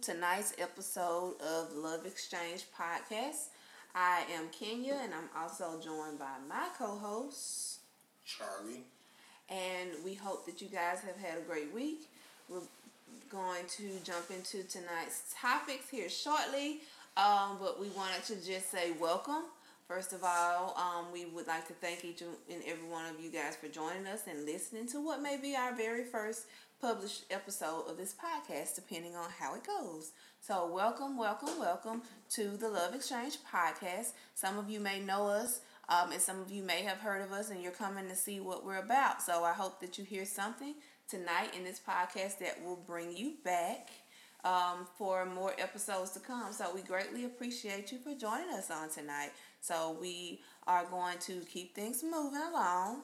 tonight's 0.00 0.54
episode 0.58 1.34
of 1.42 1.74
Love 1.74 2.06
Exchange 2.06 2.64
Podcast. 2.74 3.48
I 3.94 4.22
am 4.34 4.48
Kenya 4.50 4.96
and 5.02 5.12
I'm 5.12 5.28
also 5.42 5.78
joined 5.78 6.18
by 6.18 6.36
my 6.48 6.68
co 6.78 6.96
host, 6.96 7.80
Charlie. 8.24 8.84
And 9.50 9.90
we 10.02 10.14
hope 10.14 10.46
that 10.46 10.62
you 10.62 10.68
guys 10.68 11.00
have 11.00 11.16
had 11.16 11.36
a 11.36 11.42
great 11.42 11.74
week. 11.74 12.08
We're 12.48 12.60
going 13.30 13.66
to 13.76 13.90
jump 14.02 14.30
into 14.30 14.62
tonight's 14.66 15.34
topics 15.38 15.90
here 15.90 16.08
shortly, 16.08 16.80
um, 17.18 17.58
but 17.60 17.78
we 17.78 17.88
wanted 17.88 18.24
to 18.24 18.36
just 18.36 18.70
say 18.70 18.92
welcome. 18.98 19.44
First 19.86 20.12
of 20.14 20.22
all, 20.24 20.74
um, 20.78 21.12
we 21.12 21.26
would 21.26 21.46
like 21.46 21.66
to 21.66 21.74
thank 21.74 22.04
each 22.04 22.22
and 22.22 22.62
every 22.66 22.88
one 22.88 23.04
of 23.06 23.20
you 23.20 23.30
guys 23.30 23.56
for 23.56 23.68
joining 23.68 24.06
us 24.06 24.22
and 24.28 24.46
listening 24.46 24.86
to 24.88 25.04
what 25.04 25.20
may 25.20 25.36
be 25.36 25.56
our 25.56 25.74
very 25.74 26.04
first 26.04 26.46
published 26.80 27.24
episode 27.30 27.84
of 27.90 27.98
this 27.98 28.14
podcast, 28.14 28.74
depending 28.74 29.14
on 29.14 29.28
how 29.38 29.54
it 29.54 29.62
goes. 29.66 30.12
So, 30.40 30.66
welcome, 30.72 31.18
welcome, 31.18 31.58
welcome 31.58 32.02
to 32.30 32.56
the 32.56 32.68
Love 32.70 32.94
Exchange 32.94 33.36
podcast. 33.52 34.12
Some 34.34 34.58
of 34.58 34.70
you 34.70 34.80
may 34.80 34.98
know 34.98 35.26
us, 35.26 35.60
um, 35.90 36.12
and 36.12 36.20
some 36.20 36.40
of 36.40 36.50
you 36.50 36.62
may 36.62 36.82
have 36.82 36.96
heard 36.96 37.20
of 37.20 37.32
us, 37.32 37.50
and 37.50 37.62
you're 37.62 37.72
coming 37.72 38.08
to 38.08 38.16
see 38.16 38.40
what 38.40 38.64
we're 38.64 38.78
about. 38.78 39.20
So, 39.20 39.44
I 39.44 39.52
hope 39.52 39.80
that 39.80 39.98
you 39.98 40.04
hear 40.04 40.24
something 40.24 40.74
tonight 41.06 41.54
in 41.54 41.64
this 41.64 41.80
podcast 41.80 42.38
that 42.38 42.64
will 42.64 42.82
bring 42.86 43.14
you 43.14 43.34
back 43.44 43.90
um, 44.42 44.86
for 44.96 45.26
more 45.26 45.52
episodes 45.58 46.12
to 46.12 46.20
come. 46.20 46.50
So, 46.52 46.74
we 46.74 46.80
greatly 46.80 47.26
appreciate 47.26 47.92
you 47.92 47.98
for 47.98 48.14
joining 48.14 48.54
us 48.54 48.70
on 48.70 48.88
tonight. 48.88 49.32
So, 49.60 49.98
we 50.00 50.40
are 50.66 50.86
going 50.86 51.18
to 51.18 51.40
keep 51.40 51.74
things 51.74 52.02
moving 52.02 52.40
along 52.40 53.02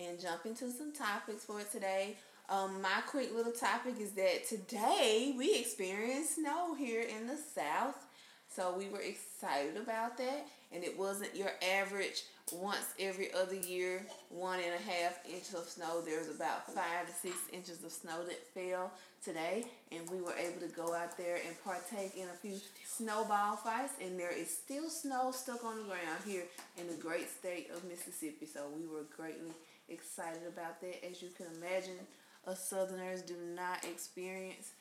and 0.00 0.20
jump 0.20 0.46
into 0.46 0.70
some 0.70 0.92
topics 0.92 1.44
for 1.44 1.60
today. 1.70 2.16
Um, 2.48 2.82
my 2.82 3.02
quick 3.06 3.34
little 3.34 3.52
topic 3.52 3.94
is 4.00 4.12
that 4.12 4.48
today 4.48 5.34
we 5.36 5.58
experienced 5.58 6.36
snow 6.36 6.74
here 6.74 7.02
in 7.02 7.26
the 7.26 7.36
south. 7.36 8.06
So 8.48 8.74
we 8.76 8.88
were 8.88 9.00
excited 9.00 9.76
about 9.76 10.16
that. 10.18 10.46
And 10.72 10.82
it 10.82 10.98
wasn't 10.98 11.36
your 11.36 11.50
average 11.76 12.24
once 12.52 12.94
every 12.98 13.32
other 13.32 13.54
year, 13.54 14.04
one 14.28 14.58
and 14.58 14.74
a 14.74 14.90
half 14.90 15.20
inches 15.28 15.54
of 15.54 15.68
snow. 15.68 16.00
There's 16.00 16.28
about 16.28 16.72
five 16.72 17.06
to 17.06 17.12
six 17.12 17.36
inches 17.52 17.84
of 17.84 17.92
snow 17.92 18.24
that 18.24 18.44
fell 18.48 18.90
today. 19.24 19.64
And 19.92 20.08
we 20.10 20.20
were 20.20 20.34
able 20.34 20.60
to 20.60 20.74
go 20.74 20.92
out 20.94 21.16
there 21.16 21.38
and 21.46 21.64
partake 21.64 22.16
in 22.16 22.28
a 22.28 22.36
few 22.40 22.56
snowball 22.84 23.56
fights. 23.56 23.94
And 24.02 24.18
there 24.18 24.36
is 24.36 24.50
still 24.50 24.88
snow 24.88 25.30
stuck 25.32 25.64
on 25.64 25.78
the 25.78 25.84
ground 25.84 26.20
here 26.26 26.44
in 26.78 26.88
the 26.88 27.00
great 27.00 27.30
state 27.30 27.70
of 27.72 27.84
Mississippi. 27.84 28.46
So 28.46 28.66
we 28.76 28.86
were 28.86 29.04
greatly 29.16 29.52
excited 29.90 30.42
about 30.46 30.80
that. 30.80 31.04
As 31.08 31.22
you 31.22 31.28
can 31.36 31.46
imagine, 31.56 31.98
us 32.46 32.68
Southerners 32.68 33.22
do 33.22 33.34
not 33.54 33.84
experience 33.84 34.72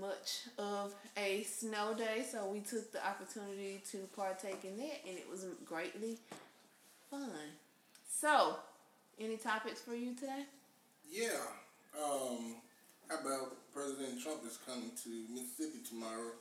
much 0.00 0.42
of 0.58 0.94
a 1.16 1.42
snow 1.44 1.94
day, 1.94 2.24
so 2.30 2.46
we 2.46 2.60
took 2.60 2.92
the 2.92 3.06
opportunity 3.06 3.82
to 3.90 3.98
partake 4.14 4.64
in 4.64 4.76
that, 4.76 5.00
and 5.08 5.16
it 5.16 5.28
was 5.30 5.46
greatly 5.64 6.18
fun. 7.10 7.30
So, 8.08 8.56
any 9.18 9.36
topics 9.36 9.80
for 9.80 9.94
you 9.94 10.14
today? 10.14 10.44
Yeah. 11.10 11.40
Um, 11.96 12.56
how 13.08 13.20
about 13.20 13.56
President 13.72 14.22
Trump 14.22 14.40
is 14.46 14.58
coming 14.66 14.90
to 15.04 15.08
Mississippi 15.32 15.78
tomorrow 15.88 16.32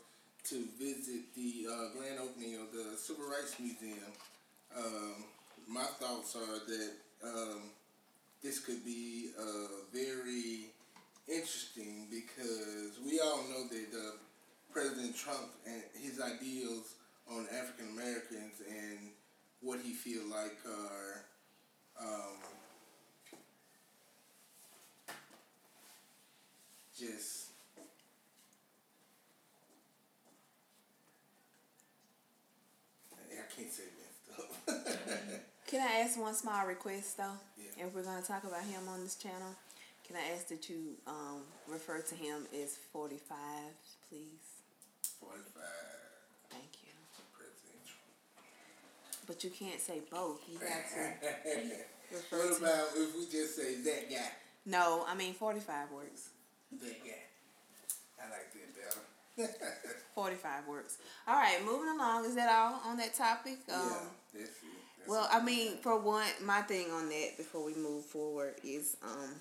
to 0.50 0.66
visit 0.78 1.34
the 1.36 1.68
uh, 1.70 1.98
grand 1.98 2.20
opening 2.20 2.56
of 2.56 2.72
the 2.73 2.98
Civil 2.98 3.26
Rights 3.26 3.56
Museum? 3.60 4.12
Um, 4.76 5.23
my 5.68 5.84
thoughts 5.84 6.36
are 6.36 6.60
that 6.68 6.92
um, 7.23 7.62
this 8.43 8.59
could 8.59 8.83
be 8.85 9.31
uh, 9.39 9.67
very 9.93 10.71
interesting 11.27 12.07
because 12.09 12.99
we 13.05 13.19
all 13.19 13.43
know 13.49 13.67
that 13.67 13.88
uh, 13.97 14.11
President 14.71 15.16
Trump 15.16 15.49
and 15.66 15.81
his 15.99 16.21
ideals 16.21 16.93
on 17.30 17.47
African 17.53 17.89
Americans 17.93 18.61
and 18.69 19.09
what 19.61 19.80
he 19.83 19.92
feel 19.93 20.23
like 20.30 20.58
are 20.65 21.26
um, 21.99 22.37
just 26.97 27.47
I 33.30 33.55
can't 33.55 33.71
say 33.71 33.83
messed 33.97 34.39
up. 34.39 35.42
Can 35.67 35.82
I 35.82 36.00
ask 36.00 36.17
one 36.17 36.33
small 36.33 36.66
request 36.66 37.17
though? 37.17 37.36
Yeah. 37.58 37.86
If 37.86 37.94
we're 37.94 38.04
going 38.04 38.22
to 38.22 38.28
talk 38.28 38.45
about 38.45 38.64
him 38.64 38.88
on 38.88 39.04
this 39.04 39.16
channel, 39.16 39.52
can 40.08 40.16
I 40.16 40.33
ask 40.33 40.48
that 40.48 40.70
you 40.70 40.95
um, 41.05 41.42
refer 41.67 42.00
to 42.00 42.16
him 42.16 42.48
as 42.64 42.78
45, 42.94 43.38
please? 44.08 44.64
45. 45.20 45.44
Thank 46.50 46.72
you. 46.88 46.95
President 47.36 47.83
Trump. 47.83 49.27
But 49.27 49.44
you 49.44 49.50
can't 49.50 49.82
say 49.82 50.00
both. 50.10 50.39
You 50.50 50.58
got 50.58 50.88
to 50.95 52.16
refer 52.16 52.38
What 52.38 52.60
to 52.60 52.64
about 52.64 52.88
if 52.95 53.16
we 53.16 53.26
just 53.30 53.58
say 53.58 53.76
that 53.83 54.10
guy? 54.10 54.32
No, 54.66 55.04
I 55.06 55.16
mean 55.16 55.33
45 55.33 55.92
works. 55.92 56.30
That 56.80 57.04
guy. 57.04 57.27
I 58.23 58.30
like 58.32 58.54
45 60.15 60.67
works. 60.67 60.98
All 61.27 61.36
right, 61.36 61.58
moving 61.65 61.89
along. 61.89 62.25
Is 62.25 62.36
that 62.36 62.49
all 62.49 62.81
on 62.86 62.98
that 62.98 63.14
topic? 63.14 63.59
Um, 63.73 63.81
yeah, 63.81 63.89
that's 64.33 64.33
it. 64.33 64.49
That's 64.99 65.09
Well. 65.09 65.27
I 65.31 65.43
mean, 65.43 65.77
for 65.77 65.99
one, 65.99 66.27
my 66.43 66.61
thing 66.61 66.92
on 66.92 67.09
that 67.09 67.37
before 67.37 67.65
we 67.65 67.76
move 67.76 68.05
forward 68.05 68.55
is 68.64 68.97
um, 69.03 69.36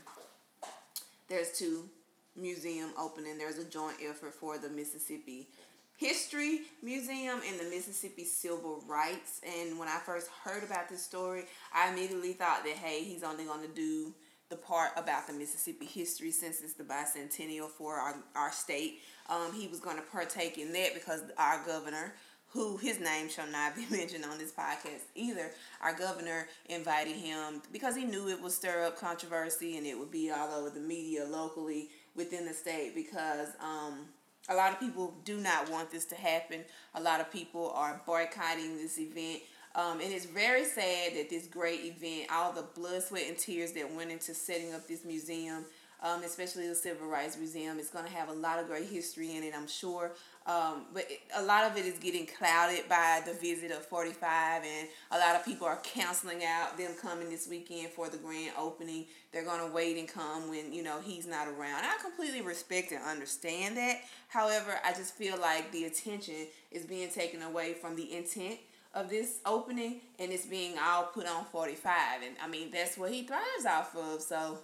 there's 1.28 1.52
two 1.52 1.88
museum 2.36 2.90
opening. 2.98 3.38
There's 3.38 3.58
a 3.58 3.64
joint 3.64 3.96
effort 4.06 4.34
for 4.34 4.58
the 4.58 4.68
Mississippi 4.68 5.48
History 5.96 6.60
Museum 6.82 7.40
and 7.48 7.58
the 7.58 7.64
Mississippi 7.74 8.24
Civil 8.24 8.84
Rights. 8.86 9.40
And 9.42 9.78
when 9.78 9.88
I 9.88 9.98
first 10.04 10.28
heard 10.44 10.62
about 10.62 10.88
this 10.90 11.02
story, 11.02 11.44
I 11.74 11.90
immediately 11.90 12.34
thought 12.34 12.64
that 12.64 12.74
hey, 12.76 13.02
he's 13.02 13.22
only 13.22 13.44
going 13.44 13.62
to 13.62 13.74
do 13.74 14.12
the 14.48 14.56
part 14.56 14.90
about 14.96 15.26
the 15.26 15.32
Mississippi 15.32 15.86
history 15.86 16.30
since 16.30 16.60
it's 16.60 16.74
the 16.74 16.84
bicentennial 16.84 17.68
for 17.68 17.94
our, 17.94 18.16
our 18.34 18.52
state. 18.52 19.00
Um, 19.28 19.52
he 19.52 19.66
was 19.66 19.80
going 19.80 19.96
to 19.96 20.02
partake 20.02 20.58
in 20.58 20.72
that 20.72 20.94
because 20.94 21.22
our 21.36 21.64
governor 21.66 22.14
who 22.48 22.76
his 22.78 23.00
name 23.00 23.28
shall 23.28 23.48
not 23.48 23.76
be 23.76 23.86
mentioned 23.90 24.24
on 24.24 24.38
this 24.38 24.52
podcast 24.52 25.02
either. 25.14 25.50
Our 25.82 25.94
governor 25.94 26.48
invited 26.68 27.16
him 27.16 27.62
because 27.72 27.96
he 27.96 28.04
knew 28.04 28.28
it 28.28 28.40
would 28.42 28.52
stir 28.52 28.84
up 28.84 28.98
controversy 28.98 29.76
and 29.76 29.86
it 29.86 29.98
would 29.98 30.10
be 30.10 30.30
all 30.30 30.54
over 30.54 30.70
the 30.70 30.80
media 30.80 31.24
locally 31.24 31.90
within 32.14 32.46
the 32.46 32.54
state 32.54 32.94
because 32.94 33.48
um, 33.60 34.06
a 34.48 34.54
lot 34.54 34.72
of 34.72 34.80
people 34.80 35.14
do 35.24 35.38
not 35.38 35.70
want 35.70 35.90
this 35.90 36.04
to 36.06 36.14
happen. 36.14 36.64
A 36.94 37.00
lot 37.00 37.20
of 37.20 37.30
people 37.32 37.72
are 37.74 38.00
boycotting 38.06 38.76
this 38.76 38.98
event. 38.98 39.42
Um, 39.76 40.00
and 40.00 40.10
it's 40.10 40.24
very 40.24 40.64
sad 40.64 41.14
that 41.16 41.28
this 41.28 41.46
great 41.46 41.84
event, 41.84 42.30
all 42.32 42.50
the 42.50 42.64
blood, 42.74 43.02
sweat, 43.02 43.24
and 43.28 43.36
tears 43.36 43.72
that 43.72 43.94
went 43.94 44.10
into 44.10 44.32
setting 44.32 44.72
up 44.72 44.88
this 44.88 45.04
museum, 45.04 45.66
um, 46.02 46.22
especially 46.24 46.66
the 46.66 46.74
Civil 46.74 47.08
Rights 47.08 47.36
Museum, 47.36 47.78
is 47.78 47.90
going 47.90 48.06
to 48.06 48.10
have 48.10 48.30
a 48.30 48.32
lot 48.32 48.58
of 48.58 48.68
great 48.68 48.86
history 48.86 49.36
in 49.36 49.42
it, 49.42 49.52
I'm 49.54 49.68
sure. 49.68 50.12
Um, 50.46 50.86
but 50.94 51.04
it, 51.10 51.20
a 51.36 51.42
lot 51.42 51.70
of 51.70 51.76
it 51.76 51.84
is 51.84 51.98
getting 51.98 52.26
clouded 52.26 52.88
by 52.88 53.20
the 53.26 53.34
visit 53.34 53.70
of 53.70 53.84
45, 53.84 54.62
and 54.64 54.88
a 55.10 55.18
lot 55.18 55.36
of 55.36 55.44
people 55.44 55.66
are 55.66 55.76
canceling 55.82 56.42
out 56.42 56.78
them 56.78 56.92
coming 57.02 57.28
this 57.28 57.46
weekend 57.46 57.90
for 57.90 58.08
the 58.08 58.16
grand 58.16 58.52
opening. 58.58 59.04
They're 59.30 59.44
going 59.44 59.60
to 59.60 59.74
wait 59.74 59.98
and 59.98 60.08
come 60.08 60.48
when, 60.48 60.72
you 60.72 60.84
know, 60.84 61.00
he's 61.02 61.26
not 61.26 61.48
around. 61.48 61.84
I 61.84 61.98
completely 62.00 62.40
respect 62.40 62.92
and 62.92 63.02
understand 63.02 63.76
that. 63.76 63.96
However, 64.28 64.76
I 64.82 64.92
just 64.92 65.14
feel 65.16 65.38
like 65.38 65.70
the 65.70 65.84
attention 65.84 66.46
is 66.70 66.86
being 66.86 67.10
taken 67.10 67.42
away 67.42 67.74
from 67.74 67.94
the 67.94 68.16
intent 68.16 68.58
of 68.96 69.10
this 69.10 69.40
opening 69.44 70.00
and 70.18 70.32
it's 70.32 70.46
being 70.46 70.74
all 70.82 71.04
put 71.04 71.26
on 71.26 71.44
45 71.44 71.92
and 72.24 72.34
i 72.42 72.48
mean 72.48 72.70
that's 72.70 72.96
what 72.96 73.12
he 73.12 73.22
thrives 73.22 73.66
off 73.68 73.94
of 73.94 74.22
so 74.22 74.58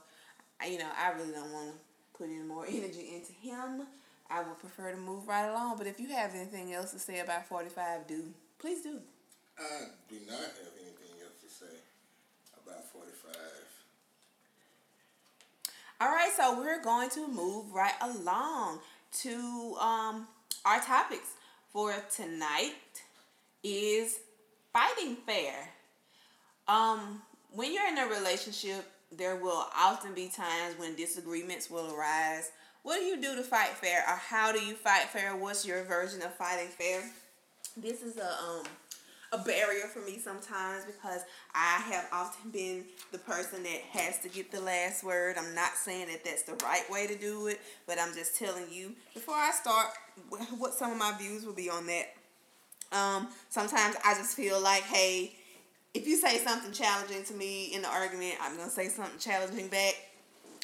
you 0.68 0.78
know 0.78 0.88
i 0.98 1.10
really 1.10 1.32
don't 1.32 1.52
want 1.52 1.68
to 1.68 1.74
put 2.16 2.26
any 2.28 2.38
more 2.38 2.66
energy 2.68 3.12
into 3.14 3.32
him. 3.32 3.86
I 4.30 4.42
would 4.42 4.58
prefer 4.60 4.90
to 4.92 4.96
move 4.96 5.28
right 5.28 5.46
along 5.48 5.76
but 5.76 5.86
if 5.86 6.00
you 6.00 6.08
have 6.08 6.34
anything 6.34 6.72
else 6.72 6.92
to 6.92 6.98
say 6.98 7.20
about 7.20 7.46
45 7.46 8.06
do 8.06 8.24
please 8.58 8.82
do. 8.82 8.98
I 9.58 9.88
do 10.08 10.16
not 10.26 10.38
have 10.38 10.72
anything 10.80 11.20
else 11.22 11.36
to 11.42 11.64
say 11.64 11.76
about 12.64 12.84
45. 12.90 13.36
all 16.00 16.08
right 16.08 16.32
so 16.34 16.58
we're 16.58 16.82
going 16.82 17.10
to 17.10 17.28
move 17.28 17.70
right 17.74 17.92
along 18.00 18.78
to 19.20 19.76
um, 19.78 20.26
our 20.64 20.80
topics 20.80 21.34
for 21.70 21.94
tonight 22.14 22.72
is 23.62 24.20
fighting 24.72 25.16
fair 25.26 25.68
um, 26.68 27.20
when 27.50 27.72
you're 27.74 27.86
in 27.88 27.98
a 27.98 28.06
relationship, 28.06 28.90
there 29.10 29.36
will 29.36 29.66
often 29.76 30.14
be 30.14 30.28
times 30.28 30.78
when 30.78 30.94
disagreements 30.94 31.70
will 31.70 31.94
arise. 31.94 32.50
What 32.82 32.98
do 32.98 33.04
you 33.04 33.20
do 33.20 33.36
to 33.36 33.42
fight 33.42 33.68
fair, 33.70 34.02
or 34.08 34.16
how 34.16 34.52
do 34.52 34.64
you 34.64 34.74
fight 34.74 35.08
fair? 35.08 35.36
What's 35.36 35.66
your 35.66 35.84
version 35.84 36.22
of 36.22 36.34
fighting 36.34 36.68
fair? 36.68 37.02
This 37.76 38.02
is 38.02 38.16
a 38.16 38.26
um 38.42 38.64
a 39.32 39.38
barrier 39.38 39.86
for 39.86 40.00
me 40.00 40.18
sometimes 40.18 40.84
because 40.84 41.22
I 41.54 41.80
have 41.90 42.06
often 42.12 42.50
been 42.50 42.84
the 43.12 43.18
person 43.18 43.62
that 43.62 43.80
has 43.92 44.18
to 44.18 44.28
get 44.28 44.50
the 44.50 44.60
last 44.60 45.02
word. 45.02 45.36
I'm 45.38 45.54
not 45.54 45.72
saying 45.74 46.08
that 46.08 46.22
that's 46.22 46.42
the 46.42 46.54
right 46.62 46.84
way 46.90 47.06
to 47.06 47.16
do 47.16 47.46
it, 47.46 47.58
but 47.86 47.98
I'm 47.98 48.14
just 48.14 48.36
telling 48.36 48.70
you 48.70 48.92
before 49.14 49.34
I 49.34 49.50
start 49.52 49.86
what 50.58 50.74
some 50.74 50.92
of 50.92 50.98
my 50.98 51.16
views 51.18 51.46
will 51.46 51.54
be 51.54 51.70
on 51.70 51.86
that. 51.86 52.14
Um, 52.92 53.28
sometimes 53.48 53.96
I 54.04 54.14
just 54.14 54.36
feel 54.36 54.60
like, 54.60 54.82
hey, 54.82 55.34
if 55.94 56.06
you 56.06 56.16
say 56.16 56.38
something 56.38 56.72
challenging 56.72 57.24
to 57.24 57.34
me 57.34 57.74
in 57.74 57.82
the 57.82 57.88
argument, 57.88 58.34
I'm 58.40 58.56
gonna 58.56 58.70
say 58.70 58.88
something 58.88 59.18
challenging 59.18 59.68
back, 59.68 59.94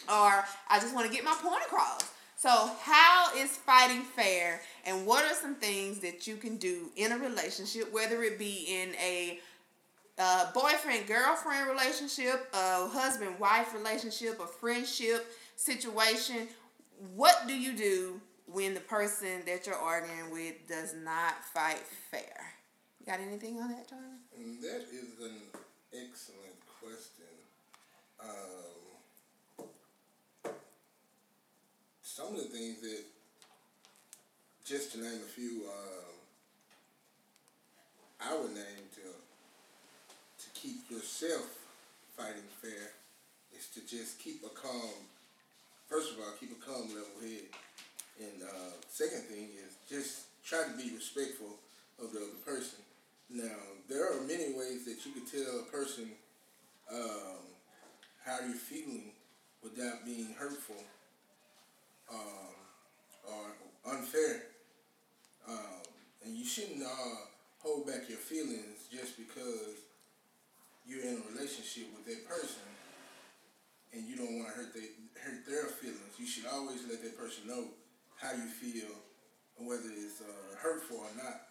or 0.08 0.44
I 0.68 0.78
just 0.80 0.94
want 0.94 1.06
to 1.06 1.12
get 1.12 1.24
my 1.24 1.34
point 1.42 1.62
across. 1.66 2.10
So, 2.36 2.70
how 2.82 3.30
is 3.36 3.50
fighting 3.50 4.02
fair, 4.02 4.60
and 4.84 5.06
what 5.06 5.24
are 5.24 5.34
some 5.34 5.56
things 5.56 5.98
that 6.00 6.26
you 6.26 6.36
can 6.36 6.56
do 6.56 6.90
in 6.96 7.12
a 7.12 7.18
relationship, 7.18 7.92
whether 7.92 8.22
it 8.22 8.38
be 8.38 8.66
in 8.68 8.94
a 8.94 9.40
uh, 10.18 10.52
boyfriend 10.52 11.06
girlfriend 11.06 11.68
relationship, 11.68 12.48
a 12.54 12.88
husband 12.88 13.38
wife 13.38 13.74
relationship, 13.74 14.40
a 14.40 14.46
friendship 14.46 15.26
situation? 15.56 16.48
What 17.14 17.46
do 17.46 17.58
you 17.58 17.72
do 17.72 18.20
when 18.52 18.74
the 18.74 18.80
person 18.80 19.42
that 19.46 19.66
you're 19.66 19.76
arguing 19.76 20.30
with 20.32 20.66
does 20.66 20.94
not 21.04 21.44
fight 21.44 21.82
fair? 22.10 22.54
You 23.00 23.06
got 23.06 23.20
anything 23.20 23.60
on 23.60 23.70
that, 23.70 23.88
Charlie? 23.88 24.04
Mm, 24.40 24.60
that 24.62 24.86
is 24.92 25.20
an 25.22 25.36
excellent 25.92 26.58
question. 26.80 27.26
Um, 28.20 29.68
some 32.02 32.28
of 32.28 32.36
the 32.36 32.48
things 32.48 32.80
that, 32.80 33.04
just 34.64 34.92
to 34.92 35.00
name 35.00 35.20
a 35.24 35.30
few, 35.30 35.64
um, 35.66 36.18
I 38.20 38.36
would 38.36 38.54
name 38.54 38.88
to 38.96 39.00
to 40.38 40.50
keep 40.54 40.90
yourself 40.90 41.46
fighting 42.16 42.48
fair 42.60 42.92
is 43.56 43.68
to 43.68 43.80
just 43.86 44.18
keep 44.18 44.44
a 44.44 44.48
calm. 44.48 45.06
First 45.88 46.12
of 46.12 46.18
all, 46.18 46.32
keep 46.38 46.52
a 46.52 46.64
calm 46.64 46.88
level 46.88 47.22
head, 47.22 47.48
and 48.20 48.42
uh, 48.42 48.72
second 48.88 49.22
thing 49.22 49.48
is 49.54 49.76
just 49.88 50.42
try 50.44 50.64
to 50.64 50.76
be 50.76 50.94
respectful 50.94 51.58
of 52.02 52.12
the 52.12 52.18
other 52.18 52.40
person. 52.44 52.78
Now, 53.30 53.56
there 53.88 54.12
are 54.12 54.20
many 54.22 54.54
ways 54.54 54.84
that 54.86 55.04
you 55.04 55.12
can 55.12 55.26
tell 55.26 55.60
a 55.60 55.70
person 55.70 56.10
um, 56.92 57.44
how 58.24 58.38
you're 58.46 58.56
feeling 58.56 59.12
without 59.62 60.04
being 60.04 60.34
hurtful 60.38 60.82
um, 62.10 62.54
or 63.28 63.92
unfair. 63.92 64.42
Um, 65.46 65.82
and 66.24 66.36
you 66.36 66.44
shouldn't 66.44 66.82
uh, 66.82 67.16
hold 67.58 67.86
back 67.86 68.08
your 68.08 68.18
feelings 68.18 68.88
just 68.90 69.16
because 69.16 69.76
you're 70.86 71.02
in 71.02 71.22
a 71.22 71.32
relationship 71.34 71.84
with 71.94 72.06
that 72.06 72.26
person 72.28 72.64
and 73.92 74.06
you 74.06 74.16
don't 74.16 74.36
want 74.38 74.48
to 74.48 74.54
hurt, 74.54 74.74
they, 74.74 74.88
hurt 75.20 75.44
their 75.46 75.64
feelings. 75.64 76.16
You 76.18 76.26
should 76.26 76.46
always 76.46 76.80
let 76.88 77.02
that 77.02 77.18
person 77.18 77.48
know 77.48 77.64
how 78.20 78.32
you 78.32 78.46
feel, 78.46 78.90
whether 79.56 79.88
it's 79.96 80.20
uh, 80.20 80.56
hurtful 80.58 80.98
or 80.98 81.22
not. 81.22 81.42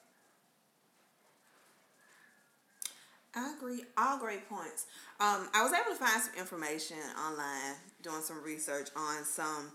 I 3.36 3.54
agree. 3.56 3.84
All 3.98 4.18
great 4.18 4.50
points. 4.50 4.88
Um, 5.20 5.48
I 5.54 5.64
was 5.64 5.72
able 5.72 5.96
to 5.96 6.04
find 6.04 6.22
some 6.22 6.34
information 6.38 6.98
online, 7.18 7.76
doing 8.02 8.22
some 8.22 8.44
research 8.44 8.90
on 8.96 9.24
some 9.26 9.72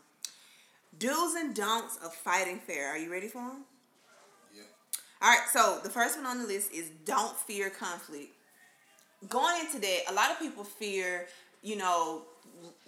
do's 0.99 1.35
and 1.35 1.55
don'ts 1.55 1.97
of 2.05 2.12
fighting 2.12 2.59
fair. 2.59 2.89
Are 2.89 2.99
you 2.99 3.11
ready 3.11 3.29
for 3.29 3.39
them? 3.39 3.65
Yeah. 4.55 4.62
All 5.23 5.31
right. 5.31 5.47
So 5.53 5.79
the 5.83 5.91
first 5.91 6.17
one 6.17 6.27
on 6.27 6.41
the 6.41 6.47
list 6.47 6.73
is 6.73 6.91
don't 7.05 7.37
fear 7.37 7.71
conflict. 7.71 8.33
Going 9.29 9.61
into 9.61 9.79
that, 9.79 10.00
a 10.11 10.12
lot 10.12 10.33
of 10.33 10.41
people 10.41 10.65
fear, 10.65 11.29
you 11.62 11.77
know, 11.77 12.23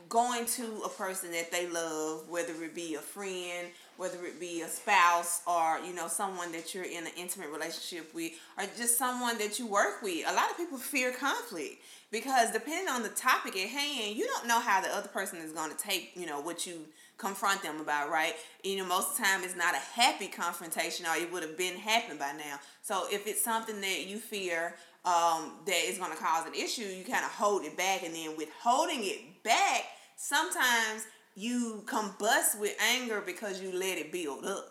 going 0.09 0.45
to 0.47 0.83
a 0.85 0.89
person 0.89 1.31
that 1.33 1.53
they 1.53 1.69
love, 1.69 2.29
whether 2.29 2.53
it 2.65 2.75
be 2.75 2.97
a 2.97 3.01
friend, 3.01 3.69
whether 3.96 4.25
it 4.25 4.41
be 4.41 4.62
a 4.62 4.69
spouse 4.69 5.43
or 5.46 5.79
you 5.87 5.94
know 5.94 6.08
someone 6.08 6.52
that 6.52 6.75
you're 6.75 6.85
in 6.85 7.06
an 7.06 7.12
intimate 7.17 7.50
relationship 7.50 8.12
with 8.14 8.32
or 8.58 8.64
just 8.76 8.99
someone 8.99 9.38
that 9.38 9.58
you 9.58 9.67
work 9.67 10.02
with 10.02 10.25
a 10.29 10.35
lot 10.35 10.50
of 10.50 10.56
people 10.56 10.79
fear 10.79 11.12
conflict 11.12 11.76
because 12.11 12.50
depending 12.52 12.88
on 12.88 13.02
the 13.02 13.08
topic 13.11 13.56
at 13.56 13.69
hand 13.69 14.17
you 14.17 14.25
don't 14.26 14.46
know 14.46 14.61
how 14.61 14.81
the 14.81 14.88
other 14.94 15.08
person 15.08 15.38
is 15.38 15.52
going 15.52 15.70
to 15.70 15.76
take 15.76 16.12
you 16.17 16.26
know 16.26 16.41
what 16.41 16.67
you 16.67 16.87
confront 17.17 17.62
them 17.62 17.81
about 17.81 18.11
right? 18.11 18.35
You 18.62 18.79
know 18.79 18.87
most 18.87 19.12
of 19.12 19.17
the 19.19 19.23
time 19.23 19.44
it's 19.44 19.56
not 19.56 19.75
a 19.75 19.79
happy 19.79 20.26
confrontation 20.26 21.06
or 21.06 21.17
it 21.17 21.32
would 21.32 21.43
have 21.43 21.56
been 21.56 21.76
happened 21.76 22.19
by 22.19 22.32
now. 22.32 22.58
So 22.82 23.06
if 23.11 23.26
it's 23.26 23.43
something 23.43 23.81
that 23.81 24.06
you 24.06 24.19
fear 24.19 24.75
um, 25.05 25.52
that 25.67 25.85
is 25.85 25.99
going 25.99 26.11
to 26.11 26.17
cause 26.17 26.46
an 26.46 26.55
issue 26.55 26.82
you 26.82 27.05
kind 27.05 27.25
of 27.25 27.31
hold 27.31 27.64
it 27.64 27.76
back 27.76 28.02
and 28.05 28.14
then 28.14 28.37
withholding 28.37 29.00
it 29.05 29.43
back 29.43 29.85
sometimes 30.17 31.06
you 31.34 31.82
combust 31.86 32.58
with 32.58 32.76
anger 32.81 33.22
because 33.25 33.60
you 33.60 33.72
let 33.72 33.98
it 33.98 34.12
build 34.12 34.44
up. 34.44 34.70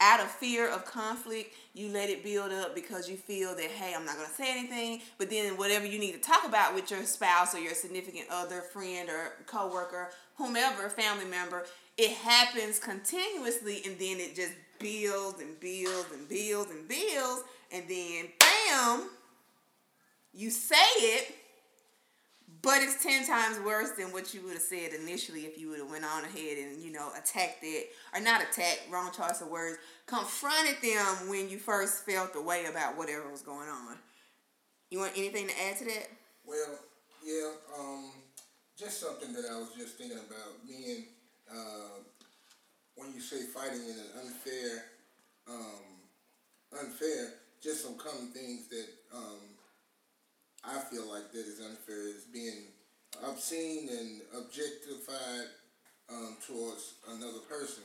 Out 0.00 0.20
of 0.20 0.28
fear 0.28 0.68
of 0.68 0.84
conflict, 0.84 1.54
you 1.74 1.88
let 1.88 2.10
it 2.10 2.24
build 2.24 2.50
up 2.50 2.74
because 2.74 3.08
you 3.08 3.16
feel 3.16 3.54
that, 3.54 3.70
hey, 3.70 3.94
I'm 3.94 4.04
not 4.04 4.16
going 4.16 4.28
to 4.28 4.34
say 4.34 4.50
anything. 4.50 5.00
But 5.16 5.30
then, 5.30 5.56
whatever 5.56 5.86
you 5.86 6.00
need 6.00 6.12
to 6.12 6.18
talk 6.18 6.44
about 6.44 6.74
with 6.74 6.90
your 6.90 7.04
spouse 7.04 7.54
or 7.54 7.60
your 7.60 7.74
significant 7.74 8.26
other, 8.28 8.62
friend, 8.62 9.08
or 9.08 9.44
coworker, 9.46 10.10
whomever, 10.36 10.88
family 10.88 11.24
member, 11.24 11.64
it 11.96 12.10
happens 12.10 12.80
continuously 12.80 13.82
and 13.84 13.98
then 13.98 14.18
it 14.18 14.34
just 14.34 14.54
builds 14.80 15.40
and 15.40 15.60
builds 15.60 16.10
and 16.12 16.28
builds 16.28 16.70
and 16.70 16.88
builds. 16.88 17.44
And 17.70 17.84
then, 17.88 18.28
bam, 18.40 19.08
you 20.34 20.50
say 20.50 20.76
it 20.76 21.34
but 22.62 22.80
it's 22.80 23.02
ten 23.02 23.26
times 23.26 23.58
worse 23.64 23.90
than 23.92 24.12
what 24.12 24.32
you 24.32 24.40
would 24.42 24.54
have 24.54 24.62
said 24.62 24.92
initially 24.92 25.40
if 25.40 25.58
you 25.58 25.68
would 25.68 25.80
have 25.80 25.90
went 25.90 26.04
on 26.04 26.24
ahead 26.24 26.58
and 26.58 26.80
you 26.80 26.92
know 26.92 27.10
attacked 27.18 27.62
it 27.62 27.90
or 28.14 28.20
not 28.20 28.40
attacked, 28.40 28.82
wrong 28.90 29.10
choice 29.12 29.40
of 29.40 29.48
words, 29.48 29.78
confronted 30.06 30.76
them 30.82 31.28
when 31.28 31.48
you 31.48 31.58
first 31.58 32.06
felt 32.06 32.32
the 32.32 32.40
way 32.40 32.66
about 32.66 32.96
whatever 32.96 33.28
was 33.30 33.42
going 33.42 33.68
on. 33.68 33.96
You 34.90 35.00
want 35.00 35.12
anything 35.16 35.48
to 35.48 35.54
add 35.62 35.78
to 35.78 35.84
that? 35.86 36.08
Well, 36.46 36.78
yeah, 37.24 37.50
um, 37.78 38.10
just 38.78 39.00
something 39.00 39.32
that 39.32 39.44
I 39.50 39.58
was 39.58 39.70
just 39.76 39.96
thinking 39.96 40.18
about. 40.18 40.66
Being 40.66 41.06
uh, 41.50 42.02
when 42.94 43.12
you 43.14 43.20
say 43.20 43.42
fighting 43.46 43.82
in 43.82 43.96
an 43.96 44.10
unfair, 44.20 44.84
um, 45.48 46.78
unfair, 46.78 47.34
just 47.62 47.82
some 47.82 47.96
common 47.96 48.28
things 48.28 48.68
that 48.68 48.86
um, 49.14 49.40
I 50.64 50.78
feel 50.78 51.10
like 51.10 51.32
that 51.32 51.46
is 51.46 51.60
unfair 51.60 52.06
is 52.06 52.24
being 52.32 52.70
obscene 53.26 53.88
and 53.90 54.22
objectified 54.38 55.50
um, 56.08 56.36
towards 56.46 56.94
another 57.08 57.42
person 57.48 57.82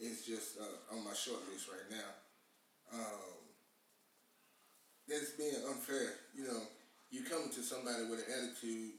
is 0.00 0.24
just 0.24 0.58
uh, 0.58 0.94
on 0.94 1.04
my 1.04 1.14
short 1.14 1.40
list 1.50 1.66
right 1.68 1.90
now. 1.90 2.10
Um, 2.94 3.34
that's 5.08 5.32
being 5.32 5.58
unfair. 5.66 6.14
You 6.36 6.46
know, 6.46 6.62
you 7.10 7.22
come 7.24 7.50
to 7.50 7.62
somebody 7.62 8.04
with 8.08 8.20
an 8.20 8.30
attitude, 8.30 8.94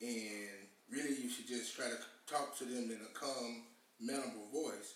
and 0.00 0.70
really 0.90 1.16
you 1.20 1.28
should 1.28 1.48
just 1.48 1.74
try 1.74 1.86
to 1.86 1.98
talk 2.30 2.56
to 2.58 2.64
them 2.64 2.94
in 2.94 3.00
a 3.02 3.12
calm, 3.12 3.64
mannerable 4.00 4.46
voice. 4.52 4.94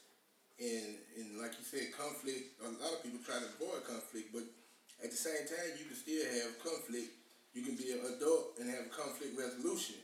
And 0.60 0.94
and 1.18 1.42
like 1.42 1.58
you 1.58 1.66
said, 1.66 1.90
conflict. 1.98 2.62
A 2.62 2.70
lot 2.78 2.94
of 2.94 3.02
people 3.02 3.18
try 3.26 3.42
to 3.42 3.50
avoid 3.58 3.82
conflict, 3.82 4.30
but 4.32 4.46
at 5.02 5.10
the 5.10 5.16
same 5.16 5.50
time, 5.50 5.74
you 5.74 5.84
can 5.90 5.98
still 5.98 6.22
have 6.22 6.62
conflict 6.62 7.23
you 7.54 7.62
can 7.62 7.76
be 7.76 7.92
an 7.92 8.00
adult 8.14 8.58
and 8.60 8.68
have 8.68 8.90
conflict 8.90 9.38
resolution. 9.38 9.96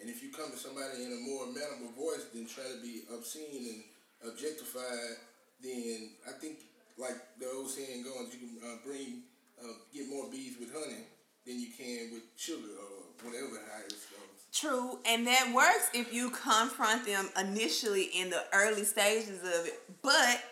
And 0.00 0.10
if 0.10 0.22
you 0.22 0.30
come 0.30 0.50
to 0.50 0.58
somebody 0.58 1.04
in 1.04 1.12
a 1.12 1.20
more 1.24 1.46
mannerable 1.46 1.94
voice 1.96 2.26
than 2.34 2.46
try 2.46 2.64
to 2.64 2.82
be 2.82 3.02
obscene 3.14 3.82
and 4.22 4.30
objectified, 4.30 5.16
then 5.62 6.10
I 6.28 6.32
think, 6.32 6.58
like 6.98 7.16
the 7.40 7.46
old 7.54 7.70
saying 7.70 8.04
goes, 8.04 8.34
you 8.34 8.40
can 8.46 8.58
uh, 8.62 8.76
bring, 8.84 9.22
uh, 9.62 9.72
get 9.94 10.08
more 10.08 10.28
bees 10.30 10.56
with 10.60 10.72
honey 10.72 11.06
than 11.46 11.60
you 11.60 11.68
can 11.76 12.12
with 12.12 12.24
sugar 12.36 12.74
or 12.76 13.24
whatever 13.24 13.62
how 13.72 13.80
it 13.80 13.88
goes. 13.88 14.36
True, 14.52 14.98
and 15.06 15.26
that 15.26 15.52
works 15.54 15.90
if 15.94 16.12
you 16.12 16.30
confront 16.30 17.06
them 17.06 17.28
initially 17.38 18.04
in 18.14 18.30
the 18.30 18.42
early 18.52 18.84
stages 18.84 19.40
of 19.40 19.66
it. 19.66 19.80
But 20.02 20.42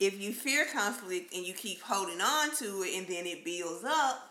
if 0.00 0.20
you 0.20 0.32
fear 0.32 0.64
conflict 0.72 1.34
and 1.34 1.44
you 1.44 1.54
keep 1.54 1.82
holding 1.82 2.20
on 2.20 2.54
to 2.56 2.82
it 2.82 2.98
and 2.98 3.06
then 3.06 3.26
it 3.26 3.44
builds 3.44 3.84
up, 3.84 4.27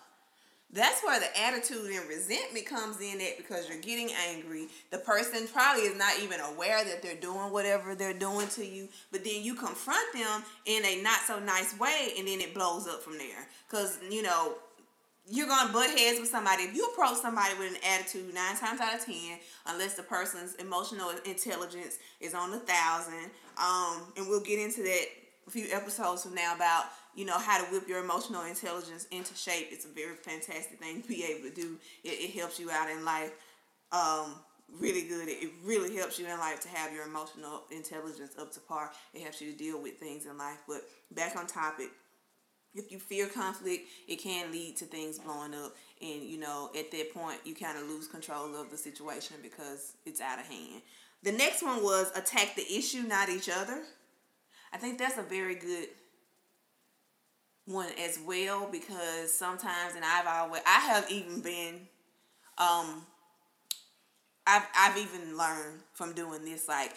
that's 0.73 1.01
where 1.03 1.19
the 1.19 1.39
attitude 1.39 1.91
and 1.91 2.09
resentment 2.09 2.65
comes 2.65 2.99
in 2.99 3.21
at 3.21 3.37
because 3.37 3.69
you're 3.69 3.79
getting 3.79 4.09
angry. 4.29 4.67
The 4.91 4.97
person 4.97 5.47
probably 5.51 5.83
is 5.83 5.97
not 5.97 6.19
even 6.21 6.39
aware 6.41 6.83
that 6.83 7.01
they're 7.01 7.15
doing 7.15 7.51
whatever 7.51 7.95
they're 7.95 8.13
doing 8.13 8.47
to 8.49 8.65
you, 8.65 8.89
but 9.11 9.23
then 9.23 9.43
you 9.43 9.55
confront 9.55 10.13
them 10.13 10.43
in 10.65 10.83
a 10.83 11.01
not 11.01 11.19
so 11.25 11.39
nice 11.39 11.77
way 11.79 12.13
and 12.17 12.27
then 12.27 12.41
it 12.41 12.53
blows 12.53 12.85
up 12.87 13.01
from 13.01 13.17
there. 13.17 13.47
Because, 13.69 13.97
you 14.09 14.21
know, 14.21 14.55
you're 15.29 15.47
gonna 15.47 15.71
butt 15.71 15.89
heads 15.89 16.19
with 16.19 16.29
somebody. 16.29 16.63
If 16.63 16.75
you 16.75 16.85
approach 16.85 17.17
somebody 17.17 17.53
with 17.57 17.71
an 17.71 17.79
attitude, 17.93 18.33
nine 18.33 18.55
times 18.55 18.79
out 18.79 18.93
of 18.93 19.05
ten, 19.05 19.39
unless 19.67 19.95
the 19.95 20.03
person's 20.03 20.55
emotional 20.55 21.11
intelligence 21.25 21.97
is 22.19 22.33
on 22.33 22.53
a 22.53 22.59
thousand, 22.59 23.31
um, 23.57 24.03
and 24.15 24.27
we'll 24.27 24.41
get 24.41 24.59
into 24.59 24.83
that 24.83 25.05
a 25.47 25.49
few 25.49 25.67
episodes 25.71 26.23
from 26.23 26.35
now 26.35 26.55
about 26.55 26.85
you 27.17 27.25
know 27.25 27.39
how 27.39 27.57
to 27.57 27.65
whip 27.71 27.87
your 27.87 28.01
emotional 28.01 28.43
intelligence 28.43 29.07
into 29.09 29.33
shape. 29.33 29.69
It's 29.71 29.85
a 29.85 29.89
very 29.89 30.15
fantastic 30.15 30.79
thing 30.79 31.01
to 31.01 31.07
be 31.07 31.23
able 31.23 31.49
to 31.49 31.55
do. 31.55 31.77
It, 32.03 32.09
it 32.09 32.39
helps 32.39 32.59
you 32.59 32.69
out 32.69 32.91
in 32.91 33.03
life. 33.03 33.31
Um, 33.91 34.35
really 34.79 35.07
good. 35.07 35.27
It 35.27 35.49
really 35.65 35.95
helps 35.95 36.19
you 36.19 36.27
in 36.27 36.37
life 36.37 36.59
to 36.61 36.69
have 36.69 36.93
your 36.93 37.05
emotional 37.05 37.63
intelligence 37.71 38.33
up 38.39 38.53
to 38.53 38.59
par. 38.59 38.91
It 39.15 39.23
helps 39.23 39.41
you 39.41 39.51
to 39.51 39.57
deal 39.57 39.81
with 39.81 39.97
things 39.97 40.27
in 40.27 40.37
life. 40.37 40.59
But 40.67 40.83
back 41.11 41.35
on 41.35 41.47
topic, 41.47 41.89
if 42.75 42.91
you 42.91 42.99
fear 42.99 43.25
conflict, 43.25 43.87
it 44.07 44.17
can 44.17 44.51
lead 44.51 44.77
to 44.77 44.85
things 44.85 45.17
blowing 45.17 45.55
up. 45.55 45.75
And, 45.99 46.21
you 46.21 46.39
know, 46.39 46.69
at 46.77 46.91
that 46.91 47.15
point, 47.15 47.39
you 47.45 47.55
kind 47.55 47.79
of 47.79 47.89
lose 47.89 48.07
control 48.07 48.55
of 48.55 48.69
the 48.69 48.77
situation 48.77 49.37
because 49.41 49.93
it's 50.05 50.21
out 50.21 50.39
of 50.39 50.45
hand. 50.45 50.83
The 51.23 51.31
next 51.31 51.63
one 51.63 51.81
was 51.81 52.11
attack 52.15 52.55
the 52.55 52.61
issue, 52.61 53.01
not 53.01 53.29
each 53.29 53.49
other. 53.49 53.81
I 54.71 54.77
think 54.77 54.99
that's 54.99 55.17
a 55.17 55.23
very 55.23 55.55
good 55.55 55.87
one 57.67 57.89
as 57.99 58.19
well 58.25 58.67
because 58.71 59.33
sometimes, 59.33 59.95
and 59.95 60.03
I've 60.05 60.27
always, 60.27 60.63
I 60.65 60.79
have 60.79 61.11
even 61.11 61.41
been, 61.41 61.81
um, 62.57 63.03
I've 64.47 64.65
I've 64.75 64.97
even 64.97 65.37
learned 65.37 65.81
from 65.93 66.13
doing 66.13 66.45
this, 66.45 66.67
like 66.67 66.93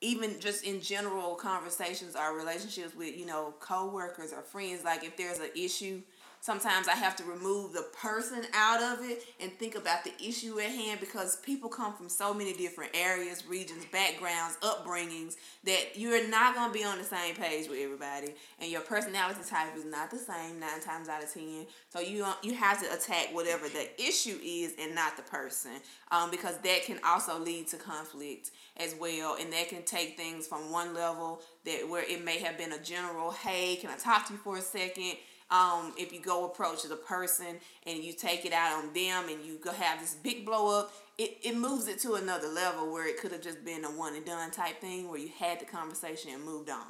even 0.00 0.40
just 0.40 0.64
in 0.64 0.80
general 0.80 1.34
conversations 1.36 2.16
or 2.16 2.36
relationships 2.36 2.94
with 2.96 3.16
you 3.16 3.26
know 3.26 3.54
coworkers 3.60 4.32
or 4.32 4.42
friends, 4.42 4.84
like 4.84 5.04
if 5.04 5.16
there's 5.16 5.38
an 5.38 5.50
issue 5.56 6.02
sometimes 6.40 6.88
I 6.88 6.94
have 6.94 7.16
to 7.16 7.24
remove 7.24 7.72
the 7.72 7.86
person 7.92 8.42
out 8.54 8.82
of 8.82 9.04
it 9.04 9.22
and 9.40 9.52
think 9.52 9.76
about 9.76 10.04
the 10.04 10.12
issue 10.22 10.58
at 10.58 10.70
hand 10.70 11.00
because 11.00 11.36
people 11.36 11.68
come 11.68 11.92
from 11.92 12.08
so 12.08 12.32
many 12.32 12.52
different 12.52 12.92
areas, 12.94 13.46
regions, 13.46 13.84
backgrounds, 13.92 14.56
upbringings 14.62 15.36
that 15.64 15.96
you're 15.96 16.28
not 16.28 16.54
going 16.54 16.72
to 16.72 16.78
be 16.78 16.84
on 16.84 16.98
the 16.98 17.04
same 17.04 17.34
page 17.34 17.68
with 17.68 17.78
everybody. 17.78 18.34
And 18.58 18.70
your 18.70 18.80
personality 18.80 19.40
type 19.48 19.76
is 19.76 19.84
not 19.84 20.10
the 20.10 20.18
same 20.18 20.58
9 20.58 20.80
times 20.80 21.08
out 21.08 21.22
of 21.22 21.32
10. 21.32 21.66
So 21.90 22.00
you 22.00 22.26
you 22.42 22.54
have 22.54 22.80
to 22.82 22.92
attack 22.94 23.28
whatever 23.32 23.68
the 23.68 23.88
issue 24.00 24.38
is 24.42 24.74
and 24.80 24.94
not 24.94 25.16
the 25.16 25.22
person 25.22 25.72
um, 26.10 26.30
because 26.30 26.56
that 26.58 26.84
can 26.84 26.98
also 27.04 27.38
lead 27.38 27.68
to 27.68 27.76
conflict 27.76 28.50
as 28.76 28.94
well. 28.98 29.36
And 29.38 29.52
that 29.52 29.68
can 29.68 29.82
take 29.82 30.16
things 30.16 30.46
from 30.46 30.70
one 30.72 30.94
level 30.94 31.42
that 31.64 31.88
where 31.88 32.02
it 32.02 32.24
may 32.24 32.38
have 32.38 32.56
been 32.56 32.72
a 32.72 32.78
general 32.78 33.30
hey 33.30 33.76
can 33.76 33.90
i 33.90 33.96
talk 33.96 34.26
to 34.26 34.32
you 34.32 34.38
for 34.38 34.56
a 34.56 34.62
second 34.62 35.14
um, 35.50 35.92
if 35.98 36.12
you 36.12 36.20
go 36.20 36.44
approach 36.44 36.82
the 36.84 36.96
person 36.96 37.58
and 37.86 38.04
you 38.04 38.12
take 38.12 38.44
it 38.44 38.52
out 38.52 38.78
on 38.78 38.92
them 38.92 39.28
and 39.28 39.44
you 39.44 39.58
go 39.62 39.72
have 39.72 40.00
this 40.00 40.14
big 40.14 40.46
blow 40.46 40.78
up, 40.78 40.92
it, 41.18 41.38
it 41.42 41.56
moves 41.56 41.88
it 41.88 41.98
to 42.00 42.14
another 42.14 42.48
level 42.48 42.92
where 42.92 43.06
it 43.06 43.18
could 43.20 43.32
have 43.32 43.42
just 43.42 43.64
been 43.64 43.84
a 43.84 43.88
one 43.88 44.14
and 44.14 44.24
done 44.24 44.50
type 44.50 44.80
thing 44.80 45.08
where 45.08 45.18
you 45.18 45.30
had 45.38 45.60
the 45.60 45.64
conversation 45.64 46.30
and 46.32 46.44
moved 46.44 46.70
on. 46.70 46.86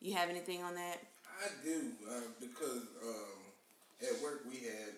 You 0.00 0.14
have 0.14 0.28
anything 0.28 0.62
on 0.62 0.74
that? 0.74 1.00
I 1.40 1.48
do 1.64 1.92
uh, 2.08 2.20
because 2.40 2.82
um, 3.02 3.40
at 4.02 4.22
work 4.22 4.42
we 4.48 4.58
had 4.58 4.94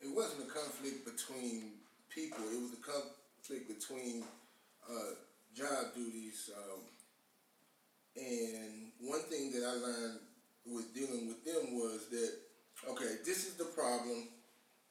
it 0.00 0.14
wasn't 0.14 0.48
a 0.48 0.50
conflict 0.50 1.04
between 1.04 1.74
people; 2.08 2.42
it 2.50 2.60
was 2.60 2.72
a 2.72 2.82
conflict 2.82 3.68
between 3.68 4.24
uh, 4.90 5.14
job 5.54 5.94
duties. 5.94 6.50
Um, 6.56 6.80
and 8.16 8.90
one 9.00 9.22
thing 9.22 9.52
that 9.52 9.64
I 9.64 9.74
learned 9.74 10.18
with 10.66 10.94
dealing 10.94 11.26
with 11.28 11.44
them 11.44 11.74
was 11.74 12.06
that 12.10 12.32
okay, 12.88 13.22
this 13.24 13.46
is 13.46 13.54
the 13.54 13.70
problem. 13.76 14.28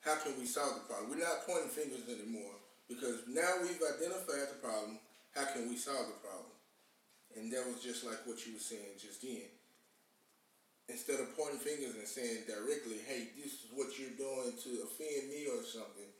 How 0.01 0.15
can 0.15 0.33
we 0.39 0.45
solve 0.45 0.75
the 0.75 0.87
problem? 0.89 1.11
We're 1.11 1.23
not 1.23 1.45
pointing 1.45 1.69
fingers 1.69 2.09
anymore 2.09 2.57
because 2.89 3.21
now 3.27 3.61
we've 3.61 3.81
identified 3.81 4.49
the 4.49 4.59
problem. 4.59 4.97
How 5.35 5.45
can 5.45 5.69
we 5.69 5.77
solve 5.77 6.07
the 6.07 6.19
problem? 6.19 6.51
And 7.37 7.51
that 7.53 7.63
was 7.67 7.79
just 7.79 8.03
like 8.03 8.19
what 8.25 8.45
you 8.45 8.53
were 8.53 8.63
saying 8.63 8.99
just 8.99 9.21
then. 9.21 9.47
Instead 10.89 11.21
of 11.21 11.37
pointing 11.37 11.63
fingers 11.63 11.95
and 11.95 12.07
saying 12.07 12.43
directly, 12.47 12.99
"Hey, 13.07 13.31
this 13.37 13.63
is 13.63 13.71
what 13.71 13.97
you're 13.97 14.17
doing 14.19 14.57
to 14.57 14.69
offend 14.83 15.29
me" 15.29 15.47
or 15.47 15.63
something, 15.63 16.11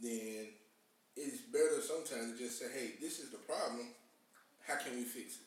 then 0.00 0.50
it's 1.14 1.46
better 1.52 1.80
sometimes 1.80 2.32
to 2.32 2.38
just 2.38 2.58
say, 2.58 2.66
"Hey, 2.72 2.96
this 3.00 3.20
is 3.20 3.30
the 3.30 3.38
problem. 3.38 3.94
How 4.66 4.76
can 4.76 4.96
we 4.96 5.04
fix 5.04 5.36
it?" 5.36 5.45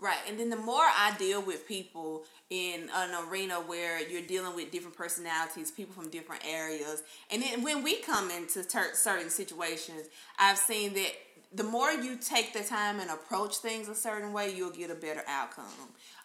Right. 0.00 0.18
And 0.28 0.38
then 0.38 0.48
the 0.48 0.56
more 0.56 0.84
I 0.84 1.12
deal 1.18 1.42
with 1.42 1.66
people 1.66 2.22
in 2.50 2.88
an 2.94 3.10
arena 3.28 3.54
where 3.54 4.00
you're 4.08 4.22
dealing 4.22 4.54
with 4.54 4.70
different 4.70 4.96
personalities, 4.96 5.72
people 5.72 5.92
from 5.92 6.08
different 6.08 6.42
areas, 6.46 7.02
and 7.32 7.42
then 7.42 7.64
when 7.64 7.82
we 7.82 7.96
come 7.96 8.30
into 8.30 8.62
ter- 8.62 8.94
certain 8.94 9.28
situations, 9.28 10.06
I've 10.38 10.56
seen 10.56 10.94
that 10.94 11.10
the 11.52 11.64
more 11.64 11.90
you 11.90 12.16
take 12.16 12.52
the 12.52 12.62
time 12.62 13.00
and 13.00 13.10
approach 13.10 13.56
things 13.56 13.88
a 13.88 13.94
certain 13.94 14.32
way, 14.32 14.54
you'll 14.54 14.70
get 14.70 14.90
a 14.90 14.94
better 14.94 15.22
outcome. 15.26 15.64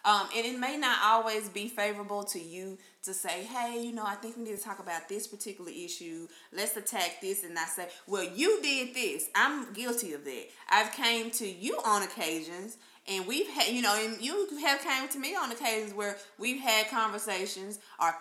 Um, 0.04 0.28
and 0.36 0.44
it 0.44 0.58
may 0.58 0.76
not 0.76 0.98
always 1.02 1.48
be 1.48 1.66
favorable 1.68 2.24
to 2.24 2.38
you 2.38 2.76
to 3.04 3.14
say, 3.14 3.44
hey, 3.44 3.82
you 3.82 3.92
know, 3.92 4.04
I 4.04 4.16
think 4.16 4.36
we 4.36 4.44
need 4.44 4.56
to 4.56 4.62
talk 4.62 4.80
about 4.80 5.08
this 5.08 5.26
particular 5.26 5.70
issue. 5.70 6.28
Let's 6.52 6.76
attack 6.76 7.22
this 7.22 7.42
and 7.42 7.54
not 7.54 7.68
say, 7.68 7.88
well, 8.06 8.24
you 8.24 8.60
did 8.60 8.94
this. 8.94 9.30
I'm 9.34 9.72
guilty 9.72 10.12
of 10.12 10.24
that. 10.26 10.44
I've 10.68 10.92
came 10.92 11.30
to 11.32 11.48
you 11.48 11.78
on 11.84 12.02
occasions 12.02 12.76
and 13.08 13.26
we've 13.26 13.48
had 13.48 13.68
you 13.68 13.82
know 13.82 13.96
and 13.98 14.20
you 14.20 14.48
have 14.60 14.80
came 14.80 15.08
to 15.08 15.18
me 15.18 15.34
on 15.34 15.50
occasions 15.52 15.92
where 15.92 16.16
we've 16.38 16.60
had 16.60 16.88
conversations 16.88 17.78
or 18.00 18.14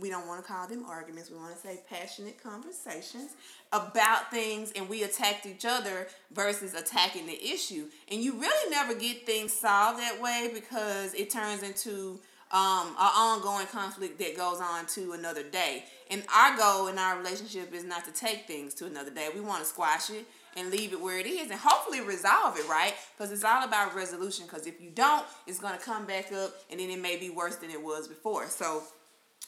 we 0.00 0.10
don't 0.10 0.28
want 0.28 0.40
to 0.40 0.46
call 0.46 0.68
them 0.68 0.84
arguments 0.86 1.30
we 1.30 1.36
want 1.36 1.54
to 1.54 1.60
say 1.60 1.80
passionate 1.88 2.42
conversations 2.42 3.32
about 3.72 4.30
things 4.30 4.72
and 4.72 4.88
we 4.88 5.02
attacked 5.02 5.46
each 5.46 5.64
other 5.64 6.06
versus 6.32 6.74
attacking 6.74 7.26
the 7.26 7.42
issue. 7.42 7.86
And 8.10 8.22
you 8.22 8.40
really 8.40 8.70
never 8.70 8.94
get 8.94 9.26
things 9.26 9.52
solved 9.52 9.98
that 9.98 10.20
way 10.20 10.50
because 10.52 11.14
it 11.14 11.30
turns 11.30 11.62
into 11.62 12.18
um, 12.50 12.88
an 12.98 13.10
ongoing 13.14 13.66
conflict 13.66 14.18
that 14.18 14.36
goes 14.36 14.60
on 14.60 14.86
to 14.86 15.12
another 15.12 15.42
day. 15.42 15.84
And 16.10 16.22
our 16.34 16.56
goal 16.56 16.88
in 16.88 16.98
our 16.98 17.18
relationship 17.18 17.74
is 17.74 17.84
not 17.84 18.04
to 18.06 18.12
take 18.12 18.46
things 18.46 18.72
to 18.74 18.86
another 18.86 19.10
day. 19.10 19.28
We 19.34 19.40
want 19.40 19.62
to 19.62 19.68
squash 19.68 20.08
it 20.10 20.26
and 20.56 20.70
leave 20.70 20.92
it 20.92 21.00
where 21.00 21.18
it 21.18 21.26
is 21.26 21.50
and 21.50 21.58
hopefully 21.58 22.00
resolve 22.00 22.56
it, 22.58 22.68
right? 22.68 22.94
Because 23.16 23.32
it's 23.32 23.44
all 23.44 23.64
about 23.64 23.94
resolution. 23.94 24.46
Because 24.46 24.66
if 24.66 24.80
you 24.80 24.90
don't, 24.90 25.24
it's 25.46 25.58
going 25.58 25.76
to 25.76 25.84
come 25.84 26.06
back 26.06 26.32
up 26.32 26.52
and 26.70 26.80
then 26.80 26.90
it 26.90 27.00
may 27.00 27.16
be 27.16 27.30
worse 27.30 27.56
than 27.56 27.70
it 27.70 27.82
was 27.82 28.08
before. 28.08 28.46
So 28.48 28.82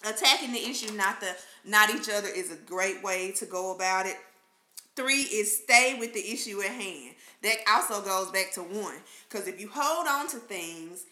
attacking 0.04 0.52
the 0.52 0.62
issue, 0.62 0.92
not 0.94 1.20
the 1.20 1.34
not 1.64 1.90
each 1.90 2.08
other, 2.08 2.28
is 2.28 2.50
a 2.50 2.56
great 2.56 3.02
way 3.02 3.32
to 3.32 3.46
go 3.46 3.74
about 3.74 4.06
it. 4.06 4.16
Three 4.96 5.22
is 5.22 5.62
stay 5.62 5.96
with 5.98 6.12
the 6.14 6.32
issue 6.32 6.60
at 6.62 6.70
hand. 6.70 7.14
That 7.42 7.56
also 7.68 8.02
goes 8.02 8.30
back 8.30 8.52
to 8.54 8.60
one. 8.60 8.96
Because 9.28 9.48
if 9.48 9.60
you 9.60 9.70
hold 9.72 10.06
on 10.06 10.28
to 10.28 10.36
things, 10.36 11.04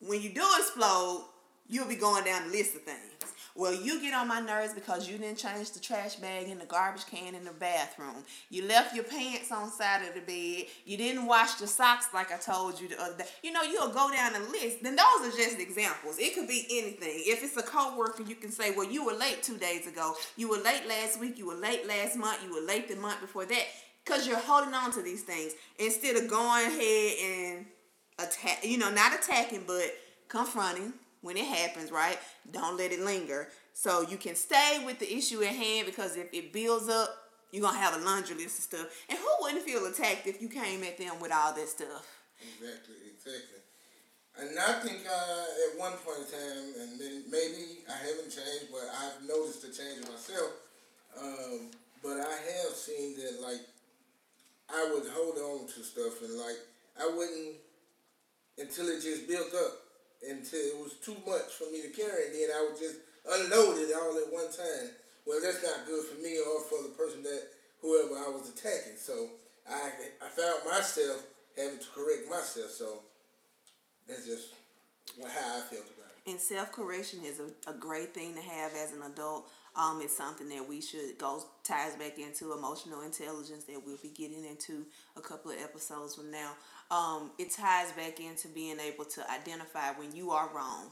when 0.00 0.20
you 0.20 0.30
do 0.30 0.44
explode, 0.58 1.26
you'll 1.68 1.88
be 1.88 1.96
going 1.96 2.24
down 2.24 2.48
the 2.48 2.56
list 2.56 2.74
of 2.74 2.82
things. 2.82 2.98
Well, 3.54 3.74
you 3.74 4.00
get 4.00 4.14
on 4.14 4.28
my 4.28 4.40
nerves 4.40 4.72
because 4.72 5.08
you 5.08 5.18
didn't 5.18 5.36
change 5.36 5.72
the 5.72 5.80
trash 5.80 6.16
bag 6.16 6.48
in 6.48 6.58
the 6.58 6.64
garbage 6.64 7.06
can 7.06 7.34
in 7.34 7.44
the 7.44 7.52
bathroom. 7.52 8.24
You 8.48 8.66
left 8.66 8.94
your 8.94 9.04
pants 9.04 9.52
on 9.52 9.70
side 9.70 10.06
of 10.08 10.14
the 10.14 10.20
bed. 10.20 10.68
You 10.86 10.96
didn't 10.96 11.26
wash 11.26 11.54
the 11.54 11.66
socks 11.66 12.08
like 12.14 12.32
I 12.32 12.38
told 12.38 12.80
you 12.80 12.88
the 12.88 13.02
other 13.02 13.18
day. 13.18 13.26
You 13.42 13.52
know, 13.52 13.62
you'll 13.62 13.90
go 13.90 14.10
down 14.10 14.32
the 14.32 14.40
list. 14.40 14.82
Then 14.82 14.96
those 14.96 15.28
are 15.28 15.36
just 15.36 15.60
examples. 15.60 16.18
It 16.18 16.34
could 16.34 16.48
be 16.48 16.66
anything. 16.70 17.22
If 17.26 17.42
it's 17.44 17.56
a 17.58 17.62
coworker, 17.62 18.22
you 18.22 18.36
can 18.36 18.50
say, 18.50 18.70
"Well, 18.70 18.90
you 18.90 19.04
were 19.04 19.12
late 19.12 19.42
two 19.42 19.58
days 19.58 19.86
ago. 19.86 20.16
You 20.36 20.48
were 20.48 20.58
late 20.58 20.86
last 20.86 21.20
week. 21.20 21.36
You 21.36 21.46
were 21.46 21.54
late 21.54 21.86
last 21.86 22.16
month. 22.16 22.42
You 22.42 22.54
were 22.54 22.66
late 22.66 22.88
the 22.88 22.96
month 22.96 23.20
before 23.20 23.44
that." 23.44 23.66
Because 24.04 24.26
you're 24.26 24.38
holding 24.38 24.74
on 24.74 24.90
to 24.92 25.02
these 25.02 25.22
things 25.22 25.52
instead 25.78 26.16
of 26.16 26.28
going 26.28 26.66
ahead 26.66 27.18
and 27.22 27.66
attack. 28.18 28.64
You 28.64 28.78
know, 28.78 28.90
not 28.90 29.12
attacking, 29.14 29.64
but 29.66 29.94
confronting 30.28 30.94
when 31.22 31.36
it 31.36 31.46
happens, 31.46 31.90
right? 31.90 32.18
Don't 32.50 32.76
let 32.76 32.92
it 32.92 33.00
linger. 33.00 33.48
So 33.72 34.02
you 34.02 34.16
can 34.16 34.34
stay 34.34 34.82
with 34.84 34.98
the 34.98 35.12
issue 35.12 35.42
at 35.42 35.54
hand 35.54 35.86
because 35.86 36.16
if 36.16 36.32
it 36.32 36.52
builds 36.52 36.88
up, 36.88 37.08
you're 37.50 37.62
gonna 37.62 37.78
have 37.78 38.00
a 38.00 38.04
laundry 38.04 38.36
list 38.36 38.58
of 38.58 38.64
stuff. 38.64 38.86
And 39.08 39.18
who 39.18 39.28
wouldn't 39.40 39.62
feel 39.62 39.86
attacked 39.86 40.26
if 40.26 40.42
you 40.42 40.48
came 40.48 40.82
at 40.82 40.98
them 40.98 41.20
with 41.20 41.32
all 41.32 41.54
that 41.54 41.68
stuff? 41.68 42.06
Exactly, 42.40 42.96
exactly. 43.14 43.60
And 44.40 44.58
I 44.58 44.72
think 44.80 45.04
uh, 45.06 45.44
at 45.72 45.78
one 45.78 45.92
point 46.04 46.24
in 46.24 46.32
time, 46.32 46.72
and 46.80 46.98
maybe 47.30 47.84
I 47.88 47.92
haven't 47.92 48.32
changed, 48.32 48.72
but 48.72 48.88
I've 48.88 49.28
noticed 49.28 49.60
the 49.62 49.68
change 49.68 50.08
myself. 50.08 50.52
Um, 51.20 51.70
but 52.02 52.18
I 52.18 52.32
have 52.32 52.72
seen 52.72 53.14
that, 53.18 53.42
like, 53.42 53.60
I 54.72 54.90
would 54.92 55.04
hold 55.12 55.36
on 55.36 55.68
to 55.68 55.82
stuff 55.84 56.22
and, 56.22 56.38
like, 56.38 56.56
I 56.98 57.06
wouldn't 57.06 57.56
until 58.58 58.88
it 58.88 59.02
just 59.02 59.28
built 59.28 59.52
up 59.54 59.72
until 60.22 60.60
it 60.60 60.78
was 60.78 60.94
too 61.04 61.16
much 61.26 61.50
for 61.58 61.70
me 61.70 61.82
to 61.82 61.90
carry, 61.90 62.26
and 62.30 62.34
then 62.34 62.50
I 62.54 62.66
would 62.66 62.78
just 62.78 62.96
unload 63.26 63.78
it 63.78 63.94
all 63.94 64.16
at 64.18 64.32
one 64.32 64.50
time. 64.50 64.90
Well, 65.26 65.40
that's 65.42 65.62
not 65.62 65.86
good 65.86 66.04
for 66.04 66.20
me 66.20 66.38
or 66.38 66.62
for 66.66 66.82
the 66.82 66.94
person 66.94 67.22
that 67.22 67.42
whoever 67.80 68.14
I 68.18 68.28
was 68.30 68.50
attacking. 68.50 68.98
So 68.98 69.30
I 69.68 69.90
I 70.22 70.28
found 70.28 70.64
myself 70.64 71.22
having 71.56 71.78
to 71.78 71.86
correct 71.94 72.28
myself. 72.28 72.70
So 72.70 73.02
that's 74.08 74.26
just 74.26 74.54
how 75.20 75.58
I 75.58 75.60
felt 75.60 75.86
about 75.94 76.12
it. 76.16 76.30
And 76.30 76.40
self 76.40 76.72
correction 76.72 77.20
is 77.24 77.40
a, 77.40 77.70
a 77.70 77.74
great 77.74 78.14
thing 78.14 78.34
to 78.34 78.42
have 78.42 78.72
as 78.74 78.92
an 78.92 79.02
adult. 79.02 79.48
Um, 79.74 80.00
it's 80.02 80.16
something 80.16 80.48
that 80.50 80.68
we 80.68 80.82
should 80.82 81.16
go 81.18 81.42
ties 81.64 81.96
back 81.96 82.18
into 82.18 82.52
emotional 82.52 83.02
intelligence 83.02 83.64
that 83.64 83.80
we'll 83.84 83.96
be 84.02 84.10
getting 84.10 84.44
into 84.44 84.84
a 85.16 85.20
couple 85.20 85.50
of 85.50 85.58
episodes 85.58 86.14
from 86.14 86.30
now 86.30 86.52
um, 86.90 87.30
it 87.38 87.50
ties 87.50 87.90
back 87.92 88.20
into 88.20 88.48
being 88.48 88.78
able 88.78 89.06
to 89.06 89.22
identify 89.30 89.92
when 89.92 90.14
you 90.14 90.30
are 90.30 90.50
wrong 90.54 90.90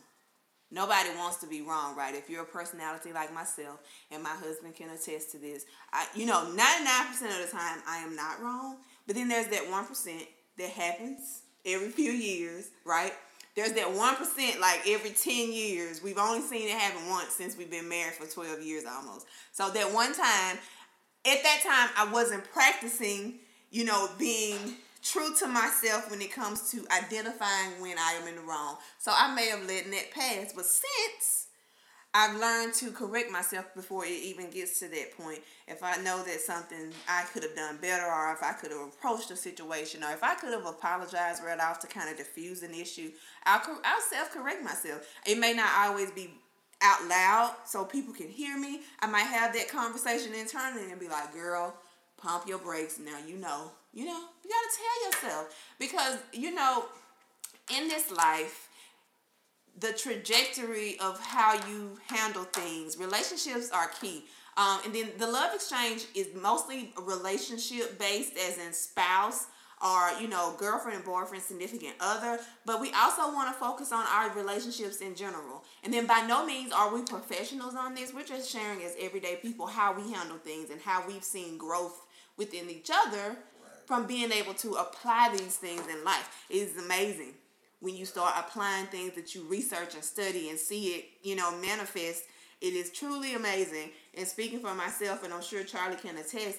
Nobody 0.73 1.09
wants 1.17 1.39
to 1.39 1.49
be 1.49 1.63
wrong, 1.63 1.97
right? 1.97 2.15
If 2.15 2.31
you're 2.31 2.43
a 2.43 2.47
personality 2.47 3.13
like 3.13 3.35
myself, 3.35 3.81
and 4.11 4.23
my 4.23 4.31
husband 4.31 4.77
can 4.77 4.91
attest 4.91 5.33
to 5.33 5.39
this, 5.39 5.65
I, 5.93 6.07
you 6.15 6.27
know, 6.27 6.47
99% 6.55 7.23
of 7.23 7.51
the 7.51 7.51
time 7.51 7.79
I 7.89 7.99
am 7.99 8.15
not 8.15 8.41
wrong. 8.41 8.77
But 9.07 9.17
then 9.17 9.29
there's 9.29 9.49
that 9.49 9.65
1% 9.65 10.27
that 10.59 10.71
happens 10.71 11.43
every 11.67 11.89
few 11.89 12.13
years, 12.13 12.71
right? 12.85 13.13
There's 13.57 13.73
that 13.73 13.87
1% 13.87 14.61
like 14.61 14.89
every 14.89 15.11
10 15.11 15.53
years. 15.53 16.03
We've 16.03 16.19
only 16.19 16.41
seen 16.41 16.69
it 16.69 16.79
happen 16.79 17.09
once 17.09 17.33
since 17.33 17.57
we've 17.57 17.71
been 17.71 17.89
married 17.89 18.15
for 18.15 18.27
12 18.27 18.63
years 18.63 18.85
almost. 18.85 19.27
So 19.53 19.71
that 19.71 19.93
one 19.93 20.13
time, 20.15 20.59
at 21.27 21.43
that 21.43 21.61
time, 21.63 21.91
I 21.97 22.11
wasn't 22.13 22.45
practicing, 22.53 23.35
you 23.71 23.85
know, 23.85 24.09
being 24.19 24.77
true 25.03 25.35
to 25.39 25.47
myself 25.47 26.11
when 26.11 26.21
it 26.21 26.33
comes 26.33 26.71
to 26.71 26.87
identifying 26.97 27.81
when 27.81 27.99
I 27.99 28.19
am 28.21 28.29
in 28.29 28.37
the 28.37 28.43
wrong. 28.43 28.77
So 28.99 29.13
I 29.15 29.35
may 29.35 29.49
have 29.49 29.67
let 29.67 29.91
that 29.91 30.11
pass, 30.13 30.53
but 30.55 30.65
since 30.65 31.47
I've 32.13 32.41
learned 32.41 32.75
to 32.75 32.91
correct 32.91 33.31
myself 33.31 33.67
before 33.75 34.05
it 34.05 34.11
even 34.11 34.51
gets 34.51 34.81
to 34.81 34.89
that 34.89 35.17
point. 35.17 35.39
If 35.69 35.83
I 35.83 35.97
know 35.99 36.25
that 36.25 36.41
something 36.41 36.91
I 37.09 37.23
could 37.33 37.45
have 37.45 37.55
done 37.55 37.79
better, 37.81 38.05
or 38.05 38.33
if 38.33 38.43
I 38.43 38.53
could 38.53 38.73
have 38.73 38.81
approached 38.81 39.29
the 39.29 39.37
situation, 39.37 40.03
or 40.03 40.11
if 40.13 40.25
I 40.25 40.35
could 40.35 40.53
have 40.53 40.67
apologized 40.67 41.45
right 41.45 41.61
off 41.61 41.79
to 41.81 41.87
kind 41.87 42.11
of 42.11 42.17
diffuse 42.17 42.63
an 42.63 42.75
issue, 42.75 43.13
I'll, 43.45 43.63
I'll 43.85 44.01
self 44.01 44.33
correct 44.33 44.65
myself. 44.65 45.07
It 45.25 45.39
may 45.39 45.53
not 45.53 45.71
always 45.77 46.11
be 46.11 46.35
out 46.83 47.07
loud 47.07 47.55
so 47.65 47.85
people 47.85 48.13
can 48.13 48.29
hear 48.29 48.59
me. 48.59 48.81
I 49.01 49.07
might 49.07 49.21
have 49.21 49.53
that 49.55 49.69
conversation 49.69 50.35
internally 50.35 50.91
and 50.91 50.99
be 50.99 51.09
like, 51.09 51.33
girl, 51.33 51.75
pump 52.17 52.49
your 52.49 52.59
brakes. 52.59 52.99
Now 52.99 53.19
you 53.27 53.37
know 53.37 53.71
you 53.93 54.05
know, 54.05 54.21
you 54.45 54.51
got 54.51 54.63
to 54.71 54.77
tell 54.77 55.31
yourself 55.31 55.55
because, 55.79 56.19
you 56.33 56.55
know, 56.55 56.85
in 57.77 57.89
this 57.89 58.11
life, 58.11 58.69
the 59.79 59.93
trajectory 59.93 60.99
of 61.01 61.21
how 61.21 61.55
you 61.69 61.99
handle 62.07 62.45
things, 62.45 62.99
relationships 62.99 63.71
are 63.71 63.89
key. 64.01 64.25
Um, 64.57 64.81
and 64.85 64.95
then 64.95 65.11
the 65.19 65.27
love 65.27 65.55
exchange 65.55 66.07
is 66.15 66.29
mostly 66.35 66.93
relationship 66.99 67.99
based, 67.99 68.37
as 68.37 68.59
in 68.59 68.73
spouse 68.73 69.47
or 69.83 70.11
you 70.21 70.29
know 70.29 70.55
girlfriend 70.59 70.97
and 70.97 71.05
boyfriend 71.05 71.43
significant 71.43 71.95
other. 72.01 72.39
But 72.67 72.81
we 72.81 72.93
also 72.93 73.33
want 73.33 73.53
to 73.55 73.59
focus 73.59 73.93
on 73.93 74.05
our 74.07 74.31
relationships 74.35 74.99
in 74.99 75.15
general. 75.15 75.65
And 75.83 75.93
then 75.93 76.07
by 76.07 76.27
no 76.27 76.45
means 76.45 76.73
are 76.73 76.95
we 76.95 77.03
professionals 77.03 77.75
on 77.75 77.95
this. 77.95 78.13
We're 78.13 78.25
just 78.25 78.51
sharing 78.51 78.83
as 78.83 78.95
everyday 79.01 79.37
people 79.37 79.67
how 79.67 79.95
we 79.95 80.13
handle 80.13 80.39
things 80.39 80.71
and 80.71 80.81
how 80.81 81.07
we've 81.07 81.25
seen 81.25 81.57
growth 81.57 82.07
within 82.37 82.69
each 82.69 82.91
other 83.07 83.37
from 83.87 84.07
being 84.07 84.31
able 84.31 84.55
to 84.55 84.75
apply 84.75 85.35
these 85.37 85.57
things 85.57 85.83
in 85.89 86.05
life. 86.05 86.45
It 86.49 86.57
is 86.57 86.85
amazing 86.85 87.35
when 87.81 87.97
you 87.97 88.05
start 88.05 88.35
applying 88.39 88.87
things 88.87 89.15
that 89.15 89.35
you 89.35 89.43
research 89.45 89.95
and 89.95 90.05
study 90.05 90.51
and 90.51 90.59
see 90.59 90.89
it, 90.89 91.05
you 91.23 91.35
know, 91.35 91.51
manifest. 91.59 92.25
It 92.61 92.75
is 92.75 92.91
truly 92.91 93.35
amazing. 93.35 93.91
And 94.15 94.27
speaking 94.27 94.61
for 94.61 94.75
myself, 94.75 95.25
and 95.25 95.33
I'm 95.33 95.43
sure 95.43 95.65
Charlie 95.65 95.97
can 95.97 96.17
attest, 96.17 96.59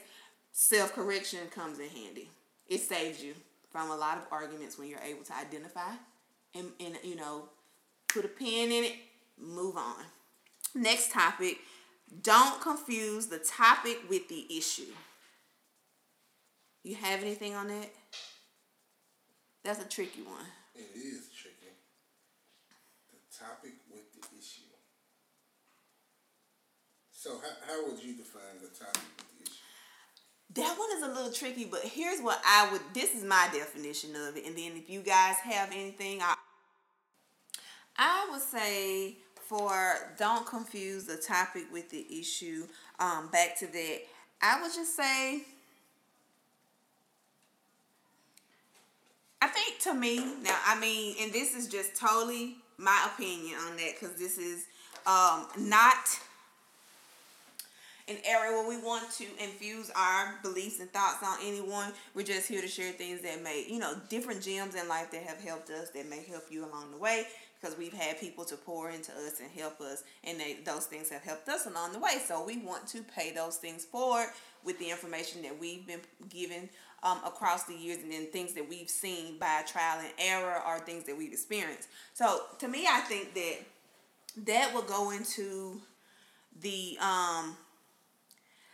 self 0.51 0.93
correction 0.93 1.39
comes 1.53 1.79
in 1.79 1.89
handy. 1.89 2.29
It 2.67 2.81
saves 2.81 3.23
you 3.23 3.35
from 3.71 3.91
a 3.91 3.95
lot 3.95 4.17
of 4.17 4.23
arguments 4.31 4.77
when 4.77 4.89
you're 4.89 4.99
able 4.99 5.23
to 5.23 5.35
identify 5.35 5.93
and, 6.55 6.71
and 6.79 6.97
you 7.03 7.15
know, 7.15 7.43
put 8.07 8.25
a 8.25 8.27
pin 8.27 8.71
in 8.71 8.83
it, 8.83 8.95
move 9.39 9.77
on. 9.77 10.03
Next 10.73 11.11
topic 11.11 11.57
don't 12.21 12.59
confuse 12.61 13.27
the 13.27 13.39
topic 13.39 13.99
with 14.09 14.27
the 14.27 14.45
issue. 14.55 14.91
You 16.83 16.95
have 16.95 17.21
anything 17.21 17.55
on 17.55 17.67
that? 17.67 17.89
That's 19.63 19.81
a 19.81 19.87
tricky 19.87 20.23
one. 20.23 20.45
It 20.75 20.89
is 20.95 21.29
tricky. 21.35 21.73
The 23.11 23.19
topic 23.37 23.73
with 23.91 24.11
the 24.13 24.37
issue. 24.37 24.61
So 27.11 27.39
how, 27.39 27.67
how 27.67 27.87
would 27.87 28.01
you 28.01 28.15
define 28.15 28.61
the 28.61 28.69
topic 28.69 29.01
with 29.17 29.37
the 29.37 29.43
issue? 29.43 29.59
That 30.55 30.75
one 30.77 30.89
is 30.97 31.03
a 31.03 31.07
little 31.07 31.31
tricky, 31.31 31.65
but 31.65 31.81
here's 31.81 32.19
what 32.19 32.41
I 32.45 32.71
would 32.71 32.81
this 32.93 33.13
is 33.13 33.23
my 33.23 33.47
definition 33.53 34.15
of 34.15 34.37
it. 34.37 34.45
And 34.45 34.57
then 34.57 34.73
if 34.75 34.89
you 34.89 35.01
guys 35.01 35.35
have 35.37 35.71
anything, 35.71 36.21
I 36.21 36.35
I 37.97 38.27
would 38.31 38.41
say 38.41 39.17
for 39.35 40.13
don't 40.17 40.45
confuse 40.45 41.05
the 41.05 41.17
topic 41.17 41.65
with 41.71 41.89
the 41.89 42.05
issue. 42.19 42.67
Um, 42.99 43.27
back 43.27 43.57
to 43.59 43.67
that, 43.67 43.99
I 44.41 44.61
would 44.61 44.73
just 44.73 44.95
say 44.95 45.43
I 49.41 49.47
think 49.47 49.79
to 49.81 49.93
me 49.93 50.17
now, 50.43 50.57
I 50.65 50.79
mean, 50.79 51.15
and 51.19 51.33
this 51.33 51.55
is 51.55 51.67
just 51.67 51.95
totally 51.95 52.57
my 52.77 53.09
opinion 53.13 53.55
on 53.67 53.75
that 53.77 53.93
because 53.99 54.15
this 54.17 54.37
is 54.37 54.65
um, 55.07 55.47
not 55.57 56.19
an 58.07 58.17
area 58.25 58.51
where 58.51 58.67
we 58.67 58.77
want 58.83 59.09
to 59.11 59.25
infuse 59.43 59.91
our 59.95 60.35
beliefs 60.43 60.79
and 60.79 60.91
thoughts 60.91 61.23
on 61.23 61.37
anyone. 61.43 61.91
We're 62.13 62.25
just 62.25 62.47
here 62.47 62.61
to 62.61 62.67
share 62.67 62.91
things 62.91 63.21
that 63.21 63.41
may, 63.43 63.65
you 63.67 63.79
know, 63.79 63.95
different 64.09 64.43
gems 64.43 64.75
in 64.75 64.87
life 64.87 65.11
that 65.11 65.23
have 65.23 65.41
helped 65.41 65.69
us, 65.69 65.89
that 65.91 66.07
may 66.07 66.23
help 66.23 66.43
you 66.51 66.65
along 66.65 66.91
the 66.91 66.97
way. 66.97 67.25
Because 67.59 67.77
we've 67.77 67.93
had 67.93 68.19
people 68.19 68.43
to 68.45 68.55
pour 68.55 68.89
into 68.89 69.11
us 69.11 69.39
and 69.39 69.49
help 69.51 69.79
us, 69.81 70.03
and 70.23 70.39
they, 70.39 70.57
those 70.65 70.87
things 70.87 71.09
have 71.09 71.21
helped 71.21 71.47
us 71.47 71.67
along 71.67 71.93
the 71.93 71.99
way. 71.99 72.17
So 72.25 72.43
we 72.43 72.57
want 72.57 72.87
to 72.87 73.03
pay 73.03 73.31
those 73.31 73.57
things 73.57 73.85
forward 73.85 74.29
with 74.63 74.79
the 74.79 74.89
information 74.89 75.43
that 75.43 75.59
we've 75.59 75.85
been 75.85 75.99
given 76.27 76.69
um, 77.03 77.19
across 77.25 77.63
the 77.63 77.73
years 77.73 77.97
and 78.03 78.11
then 78.11 78.27
things 78.27 78.53
that 78.53 78.67
we've 78.67 78.89
seen 78.89 79.37
by 79.39 79.63
trial 79.65 79.99
and 79.99 80.13
error 80.19 80.61
or 80.67 80.79
things 80.79 81.05
that 81.05 81.17
we've 81.17 81.31
experienced. 81.31 81.87
So 82.13 82.43
to 82.59 82.67
me, 82.67 82.85
I 82.89 82.99
think 83.01 83.33
that 83.33 83.57
that 84.45 84.73
will 84.73 84.83
go 84.83 85.11
into 85.11 85.81
the 86.61 86.97
um, 87.01 87.55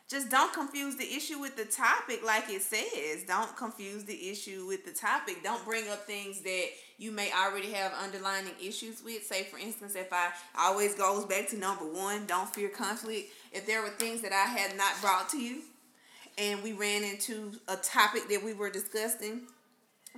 just 0.09 0.29
don't 0.29 0.53
confuse 0.53 0.95
the 0.95 1.03
issue 1.03 1.37
with 1.37 1.57
the 1.57 1.65
topic 1.65 2.21
like 2.25 2.49
it 2.49 2.61
says. 2.61 3.23
Don't 3.27 3.55
confuse 3.57 4.05
the 4.05 4.29
issue 4.29 4.65
with 4.65 4.85
the 4.85 4.91
topic. 4.91 5.43
Don't 5.43 5.63
bring 5.65 5.89
up 5.89 6.05
things 6.05 6.41
that 6.41 6.67
you 6.97 7.11
may 7.11 7.29
already 7.33 7.71
have 7.73 7.91
underlining 7.93 8.53
issues 8.61 9.03
with. 9.03 9.25
Say, 9.25 9.43
for 9.43 9.57
instance, 9.57 9.95
if 9.95 10.13
I 10.13 10.29
always 10.57 10.95
goes 10.95 11.25
back 11.25 11.49
to 11.49 11.57
number 11.57 11.83
one, 11.83 12.25
don't 12.25 12.47
fear 12.47 12.69
conflict. 12.69 13.31
If 13.51 13.67
there 13.67 13.81
were 13.81 13.89
things 13.89 14.21
that 14.21 14.31
I 14.31 14.45
had 14.49 14.77
not 14.77 14.93
brought 15.01 15.27
to 15.31 15.37
you, 15.37 15.61
and 16.37 16.61
we 16.63 16.73
ran 16.73 17.03
into 17.03 17.53
a 17.67 17.75
topic 17.77 18.29
that 18.29 18.43
we 18.43 18.53
were 18.53 18.69
discussing, 18.69 19.41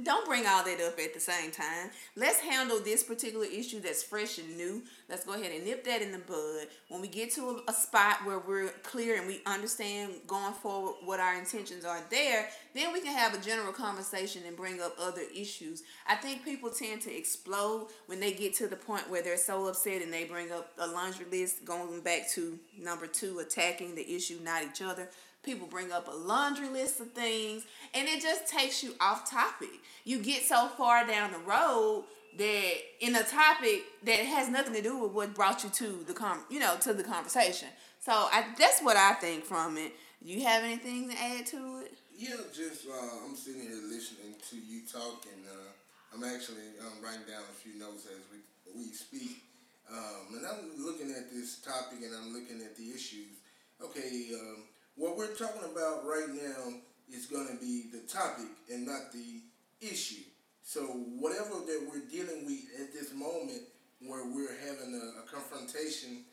don't 0.03 0.25
bring 0.25 0.45
all 0.47 0.63
that 0.63 0.79
up 0.79 0.97
at 0.97 1.13
the 1.13 1.19
same 1.19 1.51
time. 1.51 1.89
Let's 2.15 2.39
handle 2.39 2.79
this 2.79 3.03
particular 3.03 3.45
issue 3.45 3.81
that's 3.81 4.01
fresh 4.01 4.37
and 4.37 4.55
new. 4.55 4.83
Let's 5.09 5.25
go 5.25 5.33
ahead 5.33 5.51
and 5.51 5.65
nip 5.65 5.83
that 5.85 6.01
in 6.01 6.13
the 6.13 6.19
bud. 6.19 6.67
When 6.87 7.01
we 7.01 7.07
get 7.09 7.31
to 7.31 7.41
a, 7.67 7.71
a, 7.71 7.73
spot 7.73 8.25
where 8.25 8.39
we're 8.39 8.69
clear 8.83 9.17
and 9.17 9.27
we 9.27 9.41
understand 9.45 10.13
going 10.25 10.53
forward 10.53 10.95
what 11.03 11.19
our 11.19 11.37
intentions 11.37 11.83
are 11.83 11.99
there, 12.09 12.47
then 12.73 12.93
we 12.93 13.01
can 13.01 13.13
have 13.13 13.33
a 13.33 13.43
general 13.43 13.73
conversation 13.73 14.43
and 14.47 14.55
bring 14.55 14.79
up 14.79 14.95
other 15.01 15.23
issues. 15.35 15.83
I 16.07 16.15
think 16.15 16.45
people 16.45 16.69
tend 16.69 17.01
to 17.01 17.15
explode 17.15 17.87
when 18.05 18.21
they 18.21 18.31
get 18.31 18.53
to 18.55 18.67
the 18.67 18.77
point 18.77 19.09
where 19.09 19.21
they're 19.21 19.37
so 19.37 19.67
upset 19.67 20.01
and 20.01 20.13
they 20.13 20.23
bring 20.23 20.51
up 20.51 20.71
a 20.77 20.87
laundry 20.87 21.25
list, 21.29 21.65
going 21.65 21.99
back 22.01 22.29
to 22.31 22.57
number 22.79 23.07
two, 23.07 23.39
attacking 23.39 23.95
the 23.95 24.15
issue, 24.15 24.39
not 24.43 24.63
each 24.63 24.81
other 24.81 25.09
people 25.43 25.67
bring 25.67 25.91
up 25.91 26.07
a 26.07 26.15
laundry 26.15 26.69
list 26.69 26.99
of 26.99 27.11
things 27.11 27.65
and 27.93 28.07
it 28.07 28.21
just 28.21 28.47
takes 28.47 28.83
you 28.83 28.93
off 28.99 29.29
topic. 29.29 29.69
You 30.03 30.19
get 30.19 30.43
so 30.43 30.67
far 30.67 31.05
down 31.07 31.31
the 31.31 31.39
road 31.39 32.05
that 32.37 32.73
in 32.99 33.15
a 33.15 33.23
topic 33.23 33.83
that 34.03 34.19
has 34.19 34.49
nothing 34.49 34.73
to 34.73 34.81
do 34.81 34.97
with 34.99 35.11
what 35.11 35.33
brought 35.33 35.63
you 35.63 35.69
to 35.69 36.03
the 36.05 36.13
com 36.13 36.43
you 36.49 36.59
know 36.59 36.75
to 36.81 36.93
the 36.93 37.03
conversation. 37.03 37.69
So 37.99 38.11
I, 38.11 38.45
that's 38.57 38.81
what 38.81 38.95
i 38.97 39.13
think 39.13 39.45
from 39.45 39.77
it. 39.77 39.93
You 40.21 40.43
have 40.43 40.63
anything 40.63 41.09
to 41.09 41.15
add 41.17 41.45
to 41.47 41.83
it? 41.85 41.93
Yeah 42.15 42.35
just 42.53 42.87
uh, 42.87 43.25
i'm 43.25 43.35
sitting 43.35 43.61
here 43.61 43.81
listening 43.89 44.35
to 44.49 44.55
you 44.57 44.81
talk 44.85 45.25
and 45.31 45.43
uh, 45.47 45.71
i'm 46.13 46.23
actually 46.23 46.75
um, 46.81 47.01
writing 47.03 47.25
down 47.27 47.43
a 47.49 47.55
few 47.55 47.79
notes 47.79 48.05
as 48.05 48.21
we, 48.31 48.39
we 48.79 48.91
speak. 48.91 49.43
Um, 49.91 50.37
and 50.37 50.45
i'm 50.45 50.85
looking 50.85 51.09
at 51.11 51.31
this 51.31 51.59
topic 51.59 51.99
and 52.03 52.13
i'm 52.15 52.31
looking 52.33 52.61
at 52.61 52.77
the 52.77 52.91
issues. 52.91 53.41
Okay 53.81 54.29
um, 54.35 54.63
what 54.99 55.17
we're 55.17 55.33
talking 55.33 55.63
about 55.63 56.05
right 56.05 56.27
now 56.27 56.73
is 57.09 57.25
going 57.25 57.47
to 57.47 57.55
be 57.55 57.85
the 57.91 57.99
topic 57.99 58.47
and 58.69 58.85
not 58.85 59.13
the 59.13 59.39
issue. 59.81 60.23
So 60.61 60.81
whatever 60.81 61.55
that 61.65 61.87
we're 61.89 62.05
dealing 62.11 62.45
with 62.45 62.59
at 62.79 62.93
this 62.93 63.13
moment, 63.13 63.61
where 64.05 64.25
we're 64.25 64.55
having 64.59 64.93
a, 64.93 65.21
a 65.21 65.23
confrontation, 65.23 66.25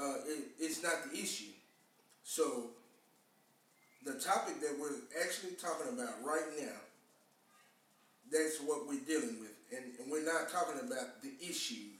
uh, 0.00 0.14
it, 0.24 0.44
it's 0.60 0.82
not 0.84 1.10
the 1.10 1.18
issue. 1.18 1.50
So 2.22 2.70
the 4.04 4.14
topic 4.14 4.60
that 4.60 4.78
we're 4.80 4.94
actually 5.20 5.54
talking 5.60 5.92
about 5.92 6.14
right 6.24 6.46
now, 6.60 6.78
that's 8.30 8.60
what 8.60 8.86
we're 8.86 9.04
dealing 9.04 9.40
with, 9.40 9.52
and, 9.76 9.84
and 9.98 10.10
we're 10.10 10.24
not 10.24 10.48
talking 10.48 10.80
about 10.80 11.22
the 11.22 11.32
issues. 11.40 11.98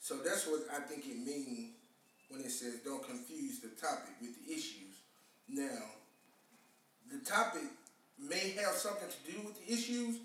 So 0.00 0.16
that's 0.16 0.48
what 0.48 0.66
I 0.74 0.80
think 0.80 1.06
it 1.06 1.16
means 1.16 1.70
when 2.28 2.40
it 2.40 2.50
says 2.50 2.80
don't 2.84 3.06
confuse 3.06 3.60
the 3.60 3.68
topic 3.68 4.10
with 4.20 4.34
the 4.44 4.52
issues. 4.52 4.93
Now, 5.48 5.78
the 7.10 7.18
topic 7.24 7.62
may 8.18 8.54
have 8.60 8.74
something 8.74 9.08
to 9.08 9.32
do 9.32 9.46
with 9.46 9.64
the 9.64 9.72
issues, 9.72 10.18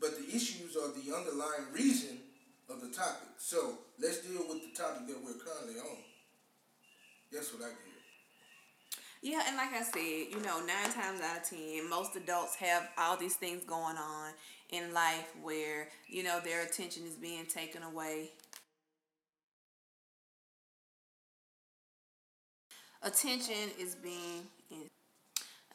but 0.00 0.18
the 0.18 0.34
issues 0.34 0.76
are 0.76 0.88
the 0.88 1.14
underlying 1.16 1.72
reason 1.72 2.18
of 2.68 2.80
the 2.80 2.88
topic. 2.88 3.28
So 3.38 3.78
let's 4.00 4.20
deal 4.26 4.42
with 4.48 4.62
the 4.62 4.76
topic 4.76 5.06
that 5.08 5.24
we're 5.24 5.34
currently 5.34 5.80
on. 5.80 5.98
That's 7.32 7.52
what 7.52 7.62
I 7.62 7.68
get. 7.68 7.78
Yeah, 9.24 9.42
and 9.46 9.56
like 9.56 9.72
I 9.72 9.82
said, 9.82 10.34
you 10.34 10.40
know, 10.44 10.58
nine 10.58 10.92
times 10.92 11.20
out 11.20 11.42
of 11.42 11.48
ten, 11.48 11.88
most 11.88 12.16
adults 12.16 12.56
have 12.56 12.88
all 12.98 13.16
these 13.16 13.36
things 13.36 13.62
going 13.64 13.96
on 13.96 14.32
in 14.70 14.92
life 14.92 15.32
where, 15.40 15.88
you 16.08 16.24
know, 16.24 16.40
their 16.40 16.62
attention 16.62 17.04
is 17.06 17.14
being 17.14 17.46
taken 17.46 17.84
away. 17.84 18.32
Attention 23.02 23.70
is 23.80 23.96
being 23.96 24.46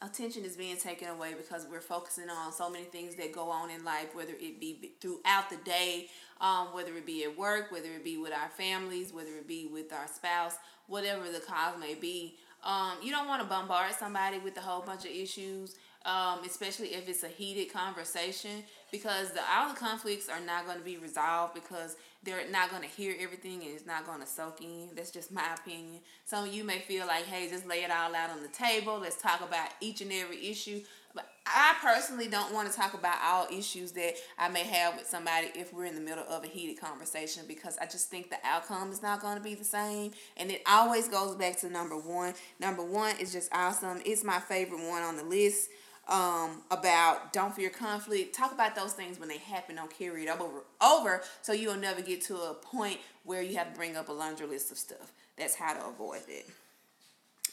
attention 0.00 0.44
is 0.44 0.56
being 0.56 0.76
taken 0.76 1.08
away 1.08 1.34
because 1.36 1.66
we're 1.70 1.80
focusing 1.80 2.30
on 2.30 2.52
so 2.52 2.70
many 2.70 2.84
things 2.84 3.16
that 3.16 3.32
go 3.32 3.50
on 3.50 3.70
in 3.70 3.84
life, 3.84 4.14
whether 4.14 4.32
it 4.32 4.60
be 4.60 4.92
throughout 5.00 5.50
the 5.50 5.56
day, 5.64 6.08
um, 6.40 6.68
whether 6.72 6.96
it 6.96 7.04
be 7.04 7.24
at 7.24 7.36
work, 7.36 7.70
whether 7.70 7.88
it 7.88 8.04
be 8.04 8.16
with 8.16 8.32
our 8.32 8.48
families, 8.50 9.12
whether 9.12 9.30
it 9.30 9.46
be 9.46 9.66
with 9.66 9.92
our 9.92 10.06
spouse, 10.06 10.54
whatever 10.86 11.30
the 11.30 11.40
cause 11.40 11.74
may 11.78 11.94
be. 11.94 12.36
Um, 12.64 12.92
you 13.02 13.10
don't 13.10 13.28
want 13.28 13.42
to 13.42 13.48
bombard 13.48 13.92
somebody 13.94 14.38
with 14.38 14.56
a 14.56 14.60
whole 14.60 14.82
bunch 14.82 15.04
of 15.04 15.10
issues, 15.10 15.76
um, 16.04 16.40
especially 16.46 16.88
if 16.88 17.08
it's 17.08 17.22
a 17.22 17.28
heated 17.28 17.72
conversation, 17.72 18.62
because 18.90 19.32
the 19.32 19.40
all 19.50 19.68
the 19.68 19.74
conflicts 19.74 20.28
are 20.28 20.40
not 20.40 20.66
going 20.66 20.78
to 20.78 20.84
be 20.84 20.96
resolved 20.96 21.54
because 21.54 21.96
they're 22.22 22.48
not 22.50 22.70
going 22.70 22.82
to 22.82 22.88
hear 22.88 23.14
everything 23.20 23.62
and 23.62 23.70
it's 23.70 23.86
not 23.86 24.06
going 24.06 24.20
to 24.20 24.26
soak 24.26 24.60
in. 24.60 24.88
That's 24.94 25.10
just 25.10 25.30
my 25.30 25.54
opinion. 25.54 26.00
Some 26.24 26.48
of 26.48 26.54
you 26.54 26.64
may 26.64 26.80
feel 26.80 27.06
like, 27.06 27.24
hey, 27.24 27.48
just 27.48 27.66
lay 27.66 27.84
it 27.84 27.90
all 27.90 28.14
out 28.14 28.30
on 28.30 28.42
the 28.42 28.48
table. 28.48 28.98
Let's 28.98 29.20
talk 29.20 29.40
about 29.40 29.68
each 29.80 30.00
and 30.00 30.12
every 30.12 30.48
issue. 30.48 30.80
But 31.14 31.28
I 31.46 31.74
personally 31.80 32.28
don't 32.28 32.52
want 32.52 32.70
to 32.70 32.76
talk 32.76 32.94
about 32.94 33.16
all 33.22 33.46
issues 33.50 33.92
that 33.92 34.14
I 34.38 34.48
may 34.48 34.64
have 34.64 34.96
with 34.96 35.06
somebody 35.06 35.48
if 35.54 35.72
we're 35.72 35.86
in 35.86 35.94
the 35.94 36.00
middle 36.00 36.24
of 36.28 36.44
a 36.44 36.46
heated 36.46 36.80
conversation 36.80 37.44
because 37.48 37.78
I 37.80 37.86
just 37.86 38.10
think 38.10 38.30
the 38.30 38.36
outcome 38.44 38.92
is 38.92 39.02
not 39.02 39.20
going 39.20 39.36
to 39.36 39.42
be 39.42 39.54
the 39.54 39.64
same. 39.64 40.12
And 40.36 40.50
it 40.50 40.62
always 40.66 41.08
goes 41.08 41.34
back 41.34 41.58
to 41.60 41.70
number 41.70 41.96
one. 41.96 42.34
Number 42.60 42.84
one 42.84 43.16
is 43.18 43.32
just 43.32 43.48
awesome. 43.52 44.00
It's 44.04 44.22
my 44.22 44.38
favorite 44.38 44.86
one 44.86 45.02
on 45.02 45.16
the 45.16 45.24
list 45.24 45.70
um, 46.08 46.62
about 46.70 47.32
don't 47.32 47.54
fear 47.54 47.70
conflict. 47.70 48.34
Talk 48.34 48.52
about 48.52 48.74
those 48.74 48.92
things 48.92 49.18
when 49.18 49.28
they 49.28 49.38
happen. 49.38 49.76
Don't 49.76 49.96
carry 49.96 50.24
it 50.24 50.28
over, 50.28 50.64
over 50.80 51.22
so 51.42 51.52
you'll 51.52 51.76
never 51.76 52.00
get 52.00 52.22
to 52.22 52.36
a 52.36 52.54
point 52.54 52.98
where 53.24 53.42
you 53.42 53.56
have 53.56 53.72
to 53.72 53.78
bring 53.78 53.96
up 53.96 54.08
a 54.08 54.12
laundry 54.12 54.46
list 54.46 54.72
of 54.72 54.78
stuff. 54.78 55.12
That's 55.36 55.54
how 55.54 55.74
to 55.74 55.86
avoid 55.86 56.22
it. 56.28 56.48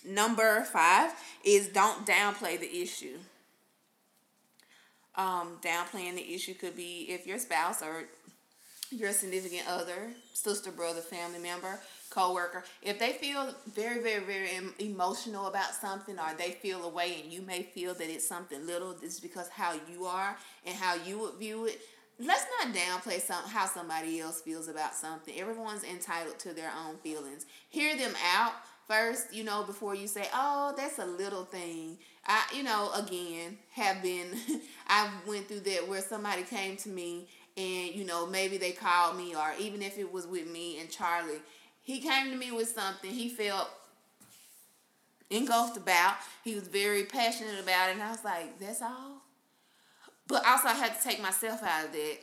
Number 0.06 0.64
five 0.64 1.12
is 1.44 1.68
don't 1.68 2.06
downplay 2.06 2.60
the 2.60 2.82
issue. 2.82 3.18
Um, 5.16 5.60
downplaying 5.62 6.16
the 6.16 6.34
issue 6.34 6.54
could 6.54 6.76
be 6.76 7.08
if 7.10 7.26
your 7.26 7.40
spouse 7.40 7.82
or 7.82 8.06
your 8.92 9.12
significant 9.12 9.64
other, 9.68 10.12
sister, 10.34 10.72
brother, 10.72 11.02
family 11.02 11.40
member 11.40 11.80
coworker, 12.16 12.64
if 12.82 12.98
they 12.98 13.12
feel 13.12 13.54
very, 13.68 14.02
very, 14.02 14.24
very 14.24 14.50
emotional 14.80 15.48
about 15.48 15.74
something, 15.74 16.18
or 16.18 16.34
they 16.38 16.52
feel 16.52 16.84
a 16.84 16.90
way, 16.90 17.22
and 17.22 17.32
you 17.32 17.42
may 17.42 17.62
feel 17.62 17.94
that 17.94 18.10
it's 18.10 18.28
something 18.28 18.66
little, 18.66 18.94
this 18.94 19.16
is 19.16 19.20
because 19.20 19.50
how 19.50 19.74
you 19.92 20.06
are 20.06 20.38
and 20.66 20.76
how 20.76 20.96
you 20.96 21.20
would 21.20 21.36
view 21.36 21.66
it. 21.66 21.82
Let's 22.18 22.46
not 22.60 22.74
downplay 22.74 23.20
some 23.20 23.44
how 23.44 23.66
somebody 23.66 24.22
else 24.22 24.42
feels 24.42 24.70
about 24.70 24.96
something. 24.96 25.38
Everyone's 25.38 25.84
entitled 25.84 26.40
to 26.40 26.54
their 26.54 26.72
own 26.88 26.96
feelings. 27.04 27.46
Hear 27.70 27.98
them 27.98 28.14
out 28.34 28.54
first, 28.88 29.34
you 29.34 29.44
know, 29.44 29.64
before 29.64 29.96
you 29.96 30.08
say, 30.08 30.30
"Oh, 30.34 30.74
that's 30.78 30.98
a 30.98 31.06
little 31.06 31.44
thing." 31.44 31.98
I, 32.26 32.44
you 32.56 32.64
know, 32.64 32.90
again, 32.94 33.58
have 33.74 34.02
been 34.02 34.28
I 34.88 35.10
went 35.28 35.50
through 35.50 35.60
that 35.62 35.90
where 35.90 36.02
somebody 36.02 36.44
came 36.44 36.78
to 36.78 36.90
me 36.90 37.28
and 37.58 37.96
you 37.96 38.04
know 38.04 38.26
maybe 38.28 38.58
they 38.58 38.72
called 38.72 39.18
me 39.18 39.36
or 39.36 39.54
even 39.60 39.82
if 39.82 39.98
it 39.98 40.12
was 40.12 40.28
with 40.28 40.50
me 40.50 40.80
and 40.80 40.90
Charlie 40.90 41.42
he 41.86 42.00
came 42.00 42.32
to 42.32 42.36
me 42.36 42.52
with 42.52 42.68
something. 42.68 43.12
He 43.12 43.30
felt 43.30 43.70
engulfed 45.30 45.78
about. 45.78 46.16
He 46.44 46.56
was 46.56 46.68
very 46.68 47.04
passionate 47.04 47.60
about 47.62 47.90
it, 47.90 47.94
and 47.94 48.04
I 48.04 48.10
was 48.12 48.24
like, 48.26 48.60
"That's 48.60 48.82
all." 48.82 49.22
But 50.28 50.46
also, 50.46 50.70
I 50.70 50.74
had 50.74 50.98
to 50.98 51.04
take 51.04 51.22
myself 51.22 51.62
out 51.64 51.86
of 51.86 51.92
that 51.94 52.18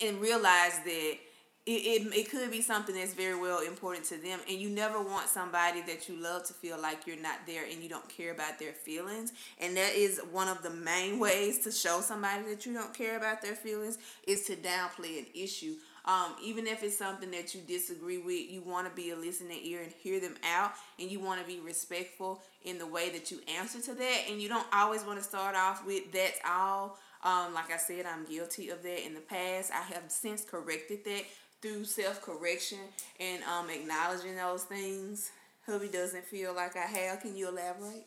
and 0.00 0.20
realize 0.20 0.80
that 0.84 1.16
it, 1.64 1.70
it, 1.70 2.12
it 2.12 2.30
could 2.30 2.50
be 2.50 2.60
something 2.60 2.92
that's 2.92 3.14
very 3.14 3.38
well 3.38 3.60
important 3.60 4.04
to 4.06 4.16
them. 4.16 4.40
And 4.48 4.58
you 4.58 4.68
never 4.68 5.00
want 5.00 5.28
somebody 5.28 5.80
that 5.82 6.08
you 6.08 6.16
love 6.16 6.42
to 6.48 6.52
feel 6.52 6.80
like 6.80 7.06
you're 7.06 7.22
not 7.22 7.46
there 7.46 7.64
and 7.70 7.80
you 7.80 7.88
don't 7.88 8.08
care 8.08 8.32
about 8.32 8.58
their 8.58 8.72
feelings. 8.72 9.32
And 9.60 9.76
that 9.76 9.94
is 9.94 10.20
one 10.32 10.48
of 10.48 10.64
the 10.64 10.70
main 10.70 11.20
ways 11.20 11.60
to 11.60 11.70
show 11.70 12.00
somebody 12.00 12.42
that 12.48 12.66
you 12.66 12.74
don't 12.74 12.92
care 12.92 13.16
about 13.16 13.42
their 13.42 13.54
feelings 13.54 13.98
is 14.26 14.44
to 14.46 14.56
downplay 14.56 15.20
an 15.20 15.26
issue 15.34 15.76
um, 16.04 16.34
even 16.42 16.66
if 16.66 16.82
it's 16.82 16.96
something 16.98 17.30
that 17.30 17.54
you 17.54 17.60
disagree 17.66 18.18
with, 18.18 18.50
you 18.50 18.62
want 18.62 18.88
to 18.88 18.94
be 18.94 19.10
a 19.10 19.16
listening 19.16 19.60
ear 19.62 19.82
and 19.82 19.92
hear 19.92 20.20
them 20.20 20.34
out, 20.44 20.72
and 20.98 21.10
you 21.10 21.20
want 21.20 21.40
to 21.40 21.46
be 21.46 21.60
respectful 21.60 22.42
in 22.64 22.78
the 22.78 22.86
way 22.86 23.10
that 23.10 23.30
you 23.30 23.40
answer 23.58 23.80
to 23.80 23.94
that. 23.94 24.20
And 24.28 24.40
you 24.42 24.48
don't 24.48 24.66
always 24.72 25.04
want 25.04 25.18
to 25.18 25.24
start 25.24 25.54
off 25.56 25.86
with 25.86 26.10
"that's 26.12 26.38
all." 26.48 26.98
Um, 27.24 27.54
like 27.54 27.70
I 27.72 27.76
said, 27.76 28.04
I'm 28.04 28.24
guilty 28.24 28.70
of 28.70 28.82
that 28.82 29.06
in 29.06 29.14
the 29.14 29.20
past. 29.20 29.70
I 29.72 29.82
have 29.94 30.04
since 30.08 30.42
corrected 30.44 31.04
that 31.04 31.22
through 31.60 31.84
self 31.84 32.20
correction 32.20 32.78
and 33.20 33.42
um, 33.44 33.70
acknowledging 33.70 34.36
those 34.36 34.64
things. 34.64 35.30
Hubby 35.66 35.88
doesn't 35.88 36.24
feel 36.24 36.52
like 36.54 36.76
I 36.76 36.80
have. 36.86 37.20
Can 37.20 37.36
you 37.36 37.48
elaborate? 37.48 38.06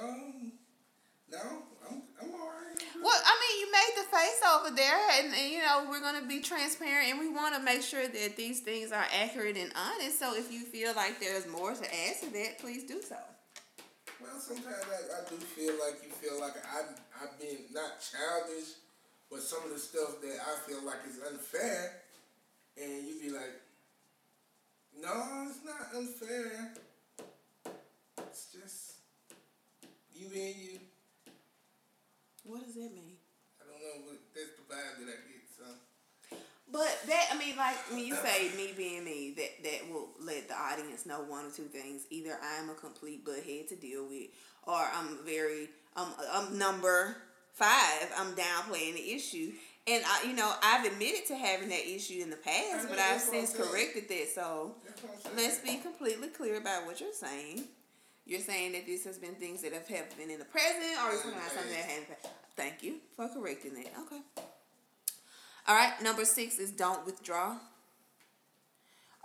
Um, 0.00 0.52
no, 1.30 1.38
I'm, 1.90 2.02
I'm 2.22 2.32
all 2.34 2.48
right. 2.48 2.77
Well, 3.02 3.22
I 3.24 3.34
mean, 3.38 3.60
you 3.60 3.72
made 3.72 3.92
the 3.96 4.16
face 4.16 4.40
over 4.54 4.74
there, 4.74 4.98
and, 5.18 5.32
and 5.32 5.52
you 5.52 5.58
know 5.62 5.86
we're 5.88 6.00
gonna 6.00 6.26
be 6.26 6.40
transparent, 6.40 7.10
and 7.10 7.20
we 7.20 7.28
want 7.28 7.54
to 7.54 7.62
make 7.62 7.82
sure 7.82 8.06
that 8.08 8.36
these 8.36 8.60
things 8.60 8.90
are 8.90 9.06
accurate 9.14 9.56
and 9.56 9.72
honest. 9.76 10.18
So, 10.18 10.34
if 10.34 10.52
you 10.52 10.64
feel 10.64 10.94
like 10.94 11.20
there's 11.20 11.46
more 11.46 11.72
to 11.74 11.84
add 11.84 12.20
to 12.22 12.32
that, 12.32 12.58
please 12.58 12.84
do 12.84 13.00
so. 13.00 13.16
Well, 14.20 14.38
sometimes 14.40 14.84
I, 14.90 15.22
I 15.22 15.28
do 15.30 15.36
feel 15.36 15.74
like 15.74 16.02
you 16.02 16.10
feel 16.10 16.40
like 16.40 16.54
I 16.56 16.82
I've 17.22 17.38
been 17.38 17.58
not 17.72 18.02
childish, 18.02 18.74
but 19.30 19.42
some 19.42 19.62
of 19.64 19.70
the 19.70 19.78
stuff 19.78 20.20
that 20.20 20.38
I 20.42 20.68
feel 20.68 20.84
like 20.84 20.98
is 21.08 21.20
unfair, 21.22 22.02
and 22.80 23.06
you 23.06 23.20
be 23.20 23.30
like, 23.30 23.60
no, 25.00 25.46
it's 25.48 25.64
not 25.64 25.94
unfair. 25.94 26.74
It's 28.18 28.46
just 28.52 28.94
you 30.14 30.28
being 30.28 30.54
you. 30.58 30.78
What 32.48 32.64
does 32.64 32.74
that 32.74 32.94
mean? 32.96 33.20
I 33.60 33.68
don't 33.68 33.76
know, 33.78 34.08
but 34.08 34.18
that's 34.34 34.56
the 34.56 34.64
vibe 34.64 35.04
that 35.04 35.12
I 35.12 35.20
get. 35.28 35.44
So. 35.52 35.64
But 36.72 36.98
that 37.06 37.28
I 37.30 37.38
mean, 37.38 37.56
like 37.56 37.76
when 37.90 38.04
you 38.04 38.14
say 38.14 38.50
me 38.56 38.72
being 38.74 39.04
me, 39.04 39.34
that 39.36 39.62
that 39.64 39.92
will 39.92 40.08
let 40.18 40.48
the 40.48 40.54
audience 40.54 41.04
know 41.04 41.20
one 41.20 41.44
or 41.44 41.50
two 41.50 41.64
things. 41.64 42.06
Either 42.08 42.38
I'm 42.42 42.70
a 42.70 42.74
complete 42.74 43.24
butthead 43.24 43.68
to 43.68 43.76
deal 43.76 44.08
with, 44.08 44.28
or 44.66 44.80
I'm 44.80 45.18
very 45.26 45.68
um 45.94 46.08
I'm 46.32 46.58
number 46.58 47.18
five. 47.52 48.10
I'm 48.16 48.34
downplaying 48.34 48.94
the 48.94 49.12
issue, 49.12 49.52
and 49.86 50.02
I 50.06 50.24
you 50.26 50.34
know 50.34 50.50
I've 50.62 50.90
admitted 50.90 51.26
to 51.26 51.36
having 51.36 51.68
that 51.68 51.86
issue 51.86 52.22
in 52.22 52.30
the 52.30 52.36
past, 52.36 52.88
but 52.88 52.98
I've 52.98 53.20
since 53.20 53.54
corrected 53.54 54.08
that. 54.08 54.28
So 54.34 54.74
let's 55.36 55.58
be 55.58 55.76
completely 55.76 56.28
clear 56.28 56.56
about 56.56 56.86
what 56.86 56.98
you're 56.98 57.12
saying. 57.12 57.64
You're 58.28 58.40
saying 58.40 58.72
that 58.72 58.84
this 58.84 59.04
has 59.04 59.16
been 59.16 59.34
things 59.36 59.62
that 59.62 59.72
have 59.72 59.88
happened 59.88 60.30
in 60.30 60.38
the 60.38 60.44
present, 60.44 60.84
or 61.02 61.14
is 61.14 61.22
talking 61.22 61.32
about 61.32 61.50
something 61.50 61.72
that 61.72 61.84
happened. 61.84 62.16
Thank 62.56 62.82
you 62.82 62.96
for 63.16 63.26
correcting 63.26 63.72
that. 63.72 63.86
Okay. 64.02 64.20
All 65.66 65.74
right. 65.74 65.94
Number 66.02 66.26
six 66.26 66.58
is 66.58 66.70
don't 66.70 67.06
withdraw. 67.06 67.56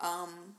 Um, 0.02 0.56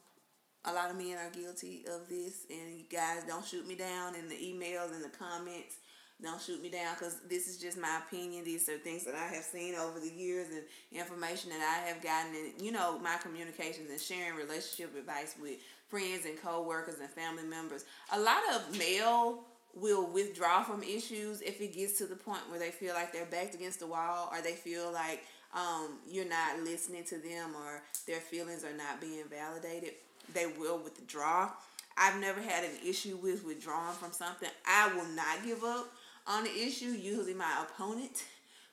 a 0.66 0.74
lot 0.74 0.90
of 0.90 0.98
men 0.98 1.16
are 1.16 1.30
guilty 1.30 1.86
of 1.90 2.06
this, 2.10 2.44
and 2.50 2.76
you 2.76 2.84
guys 2.92 3.22
don't 3.26 3.46
shoot 3.46 3.66
me 3.66 3.76
down 3.76 4.14
in 4.14 4.28
the 4.28 4.34
emails 4.34 4.92
and 4.92 5.02
the 5.02 5.08
comments. 5.08 5.76
Don't 6.22 6.40
shoot 6.40 6.62
me 6.62 6.68
down 6.68 6.94
because 6.94 7.20
this 7.28 7.48
is 7.48 7.56
just 7.56 7.78
my 7.78 8.00
opinion. 8.06 8.44
These 8.44 8.68
are 8.68 8.76
things 8.76 9.04
that 9.04 9.14
I 9.14 9.34
have 9.34 9.42
seen 9.42 9.74
over 9.74 9.98
the 9.98 10.10
years 10.10 10.48
and 10.50 10.62
information 10.92 11.50
that 11.50 11.60
I 11.60 11.88
have 11.88 12.02
gotten, 12.02 12.34
and 12.34 12.60
you 12.60 12.72
know, 12.72 12.98
my 12.98 13.16
communications 13.22 13.90
and 13.90 14.00
sharing 14.00 14.36
relationship 14.36 14.94
advice 14.96 15.34
with 15.40 15.58
friends 15.94 16.26
and 16.26 16.36
co-workers 16.42 16.98
and 16.98 17.08
family 17.08 17.44
members. 17.44 17.84
A 18.12 18.18
lot 18.18 18.42
of 18.52 18.76
male 18.76 19.44
will 19.76 20.08
withdraw 20.08 20.64
from 20.64 20.82
issues 20.82 21.40
if 21.40 21.60
it 21.60 21.72
gets 21.72 21.98
to 21.98 22.06
the 22.06 22.16
point 22.16 22.40
where 22.50 22.58
they 22.58 22.70
feel 22.70 22.94
like 22.94 23.12
they're 23.12 23.26
backed 23.26 23.54
against 23.54 23.78
the 23.78 23.86
wall 23.86 24.28
or 24.32 24.42
they 24.42 24.54
feel 24.54 24.92
like 24.92 25.24
um, 25.54 25.98
you're 26.10 26.28
not 26.28 26.58
listening 26.64 27.04
to 27.04 27.18
them 27.18 27.50
or 27.54 27.80
their 28.08 28.18
feelings 28.18 28.64
are 28.64 28.76
not 28.76 29.00
being 29.00 29.22
validated. 29.30 29.90
They 30.32 30.46
will 30.46 30.78
withdraw. 30.78 31.50
I've 31.96 32.20
never 32.20 32.40
had 32.40 32.64
an 32.64 32.76
issue 32.84 33.16
with 33.22 33.46
withdrawing 33.46 33.94
from 33.94 34.10
something. 34.10 34.48
I 34.66 34.92
will 34.96 35.06
not 35.14 35.44
give 35.44 35.62
up 35.62 35.92
on 36.26 36.42
the 36.42 36.50
issue. 36.50 36.86
Usually 36.86 37.34
my 37.34 37.64
opponent 37.68 38.24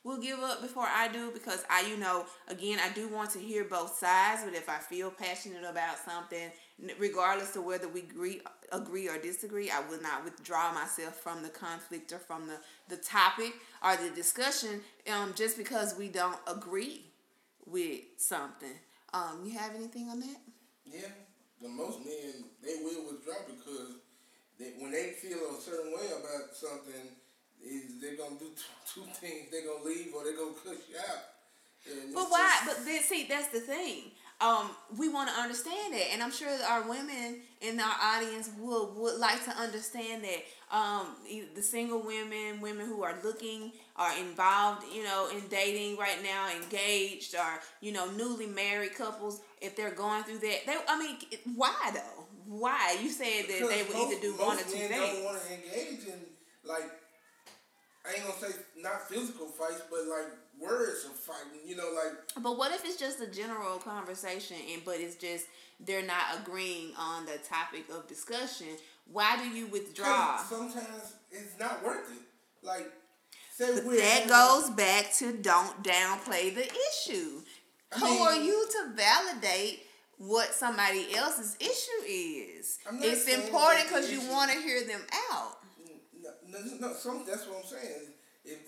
will 0.04 0.18
give 0.18 0.40
up 0.40 0.62
before 0.62 0.88
I 0.88 1.08
do 1.08 1.32
because 1.32 1.64
I, 1.70 1.86
you 1.86 1.98
know, 1.98 2.26
again, 2.48 2.80
I 2.80 2.92
do 2.94 3.08
want 3.08 3.30
to 3.32 3.40
hear 3.40 3.64
both 3.64 3.98
sides, 3.98 4.42
but 4.44 4.56
if 4.56 4.68
I 4.68 4.78
feel 4.78 5.12
passionate 5.12 5.64
about 5.64 5.98
something, 6.04 6.50
regardless 6.98 7.56
of 7.56 7.64
whether 7.66 7.88
we 7.88 8.02
agree, 8.02 8.42
agree 8.72 9.08
or 9.08 9.18
disagree, 9.20 9.70
I 9.70 9.82
will 9.82 10.02
not 10.02 10.24
withdraw 10.24 10.74
myself 10.74 11.16
from 11.20 11.44
the 11.44 11.50
conflict 11.50 12.12
or 12.14 12.20
from 12.20 12.48
the, 12.48 12.58
the 12.90 12.98
topic 12.98 13.54
or 13.84 13.96
the 13.96 14.10
discussion 14.16 14.82
um, 15.14 15.34
just 15.36 15.58
because 15.58 15.96
we 15.98 16.10
don't 16.10 16.40
agree 16.48 17.06
with 17.66 18.02
something. 18.18 18.74
Um, 19.14 19.42
you 19.46 19.58
have 19.58 19.76
anything 19.76 20.10
on 20.10 20.20
that? 20.22 20.38
Yeah, 20.86 21.10
the 21.62 21.70
most 21.70 22.00
men 22.00 22.46
they 22.64 22.76
will 22.84 23.12
withdraw 23.12 23.36
because 23.46 23.98
they, 24.58 24.74
when 24.80 24.92
they 24.92 25.12
feel 25.12 25.38
a 25.58 25.62
certain 25.62 25.92
way 25.92 26.08
about 26.08 26.56
something, 26.56 27.10
they're 28.02 28.18
gonna 28.18 28.40
do 28.40 28.50
two, 28.56 29.02
two 29.02 29.08
things. 29.14 29.50
They're 29.52 29.66
gonna 29.66 29.86
leave 29.86 30.14
or 30.16 30.24
they're 30.24 30.36
gonna 30.36 30.58
cut 30.64 30.78
you 30.90 30.98
out. 30.98 31.24
And 31.90 32.14
but 32.14 32.26
why? 32.30 32.62
Just, 32.66 32.78
but 32.78 32.86
then, 32.86 33.02
see, 33.02 33.26
that's 33.28 33.48
the 33.50 33.60
thing. 33.60 34.12
Um, 34.40 34.72
we 34.98 35.08
want 35.08 35.30
to 35.30 35.40
understand 35.40 35.94
that, 35.94 36.14
and 36.14 36.24
I'm 36.24 36.32
sure 36.32 36.50
our 36.68 36.90
women 36.90 37.42
in 37.62 37.80
our 37.80 37.96
audience 38.02 38.50
would 38.60 38.96
would 38.96 39.20
like 39.20 39.44
to 39.46 39.52
understand 39.52 40.24
that. 40.24 40.44
Um, 40.76 41.16
the 41.54 41.62
single 41.62 42.02
women, 42.02 42.62
women 42.62 42.88
who 42.88 43.04
are 43.04 43.16
looking, 43.24 43.74
are 43.98 44.18
involved, 44.18 44.86
you 44.92 45.04
know, 45.04 45.30
in 45.36 45.48
dating 45.50 45.98
right 45.98 46.24
now, 46.24 46.48
engaged, 46.56 47.36
or 47.36 47.60
you 47.82 47.92
know, 47.92 48.10
newly 48.12 48.48
married 48.48 48.96
couples. 48.96 49.42
If 49.62 49.76
they're 49.76 49.94
going 49.94 50.24
through 50.24 50.40
that, 50.40 50.60
they, 50.66 50.76
I 50.88 50.98
mean, 50.98 51.18
why 51.56 51.92
though? 51.94 52.26
Why 52.48 52.98
you 53.02 53.10
said 53.10 53.44
that 53.48 53.70
they 53.70 53.84
would 53.84 53.94
most, 53.94 54.14
either 54.14 54.22
do 54.22 54.34
one 54.34 54.58
or 54.58 54.62
two 54.62 54.70
things? 54.70 54.90
Don't 54.90 55.24
want 55.24 55.42
to 55.42 55.54
engage 55.54 56.08
in 56.08 56.20
like 56.64 56.90
ain't 58.22 58.40
gonna 58.40 58.54
say 58.54 58.60
not 58.78 59.08
physical 59.10 59.48
fights, 59.48 59.82
but 59.90 60.06
like 60.06 60.28
words 60.60 61.06
of 61.06 61.12
fighting. 61.12 61.60
You 61.66 61.76
know, 61.76 61.92
like. 61.96 62.14
But 62.42 62.58
what 62.58 62.72
if 62.72 62.86
it's 62.86 62.98
just 62.98 63.22
a 63.22 63.28
general 63.28 63.78
conversation, 63.80 64.58
and 64.72 64.84
but 64.86 64.96
it's 65.00 65.16
just 65.16 65.46
they're 65.80 66.06
not 66.06 66.24
agreeing 66.42 66.94
on 66.98 67.26
the 67.26 67.38
topic 67.48 67.86
of 67.90 68.08
discussion? 68.08 68.68
Why 69.12 69.38
do 69.38 69.50
you 69.50 69.68
withdraw? 69.68 70.38
Sometimes 70.38 71.14
it's 71.32 71.60
not 71.60 71.84
worth 71.84 72.12
it. 72.12 72.66
Like. 72.66 72.92
that 73.60 74.28
goes 74.28 74.70
back 74.72 75.14
to 75.16 75.34
don't 75.34 75.84
downplay 75.84 76.54
the 76.54 76.66
issue. 76.66 77.42
I 77.94 78.00
Who 78.00 78.06
mean, 78.06 78.22
are 78.22 78.36
you 78.36 78.68
to 78.72 78.94
validate 78.96 79.82
what 80.18 80.54
somebody 80.54 81.14
else's 81.16 81.58
issue 81.60 82.06
is? 82.08 82.80
It's 83.02 83.28
important 83.28 83.88
because 83.88 84.12
you 84.12 84.22
want 84.30 84.52
to 84.52 84.58
hear 84.60 84.86
them 84.86 85.02
out. 85.32 85.58
No, 86.52 86.88
no, 86.88 86.94
some, 86.94 87.24
that's 87.28 87.48
what 87.48 87.64
I'm 87.64 87.66
saying. 87.66 88.14
If 88.44 88.60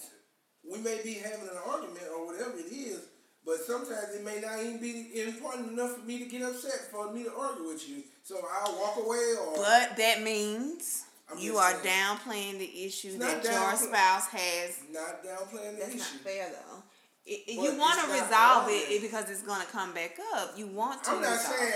we 0.64 0.80
may 0.80 1.02
be 1.04 1.16
having 1.16 1.48
an 1.48 1.58
argument 1.68 2.06
or 2.16 2.26
whatever 2.26 2.58
it 2.58 2.72
is, 2.72 3.02
but 3.46 3.58
sometimes 3.58 4.16
it 4.16 4.24
may 4.24 4.40
not 4.40 4.60
even 4.60 4.80
be 4.80 5.22
important 5.22 5.74
enough 5.74 5.98
for 5.98 6.06
me 6.06 6.20
to 6.20 6.26
get 6.26 6.42
upset 6.44 6.90
for 6.92 7.12
me 7.12 7.24
to 7.24 7.34
argue 7.34 7.68
with 7.68 7.88
you. 7.88 8.04
So 8.24 8.38
I'll 8.38 8.80
walk 8.80 8.98
away 8.98 9.36
or. 9.46 9.58
But 9.58 9.98
that 9.98 10.22
means 10.24 11.04
I'm 11.30 11.40
you 11.40 11.58
are 11.58 11.72
saying, 11.72 11.84
downplaying 11.84 12.60
the 12.60 12.86
issue 12.86 13.18
that 13.18 13.44
your 13.44 13.76
spouse 13.76 14.28
has. 14.28 14.80
Not 14.92 15.24
downplaying 15.24 15.76
the 15.76 15.80
That's 15.80 15.90
issue. 15.90 15.98
That's 15.98 16.14
not 16.14 16.24
fair 16.24 16.48
though. 16.50 16.84
It, 17.26 17.40
it, 17.48 17.56
you 17.56 17.80
want 17.80 18.00
to 18.02 18.12
resolve 18.12 18.68
it 18.68 19.02
because 19.02 19.30
it's 19.30 19.44
going 19.44 19.62
to 19.62 19.68
come 19.68 19.94
back 19.94 20.18
up. 20.36 20.54
You 20.58 20.68
want 20.68 21.04
to. 21.06 21.12
I'm 21.12 21.22
not 21.22 21.40
saying 21.40 21.74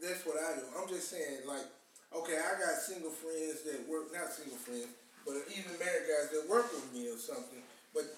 that's 0.00 0.24
what 0.26 0.36
I 0.36 0.56
do. 0.56 0.64
I'm 0.76 0.88
just 0.88 1.10
saying 1.10 1.40
like, 1.46 1.64
okay, 2.16 2.36
I 2.36 2.60
got 2.60 2.76
single 2.76 3.10
friends 3.10 3.62
that 3.64 3.88
work, 3.88 4.12
not 4.12 4.28
single 4.32 4.58
friends, 4.58 4.88
but 5.26 5.34
even 5.50 5.78
married 5.78 6.08
guys 6.08 6.30
that 6.32 6.48
work 6.48 6.72
with 6.72 6.92
me 6.92 7.08
or 7.08 7.16
something. 7.16 7.62
But 7.94 8.16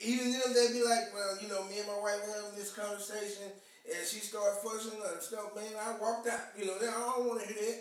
even 0.00 0.32
them, 0.32 0.54
they'd 0.54 0.72
be 0.72 0.84
like, 0.84 1.12
well, 1.12 1.36
you 1.40 1.48
know, 1.48 1.64
me 1.64 1.78
and 1.78 1.88
my 1.88 1.98
wife 2.00 2.20
were 2.26 2.34
having 2.34 2.56
this 2.56 2.72
conversation, 2.72 3.52
and 3.86 4.06
she 4.06 4.20
started 4.20 4.60
fussing 4.62 5.00
and 5.00 5.22
stuff. 5.22 5.54
Man, 5.54 5.72
I 5.78 5.96
walked 6.00 6.28
out. 6.28 6.40
You 6.58 6.66
know, 6.66 6.76
I 6.80 7.14
don't 7.16 7.26
want 7.26 7.42
to 7.42 7.46
hear 7.46 7.74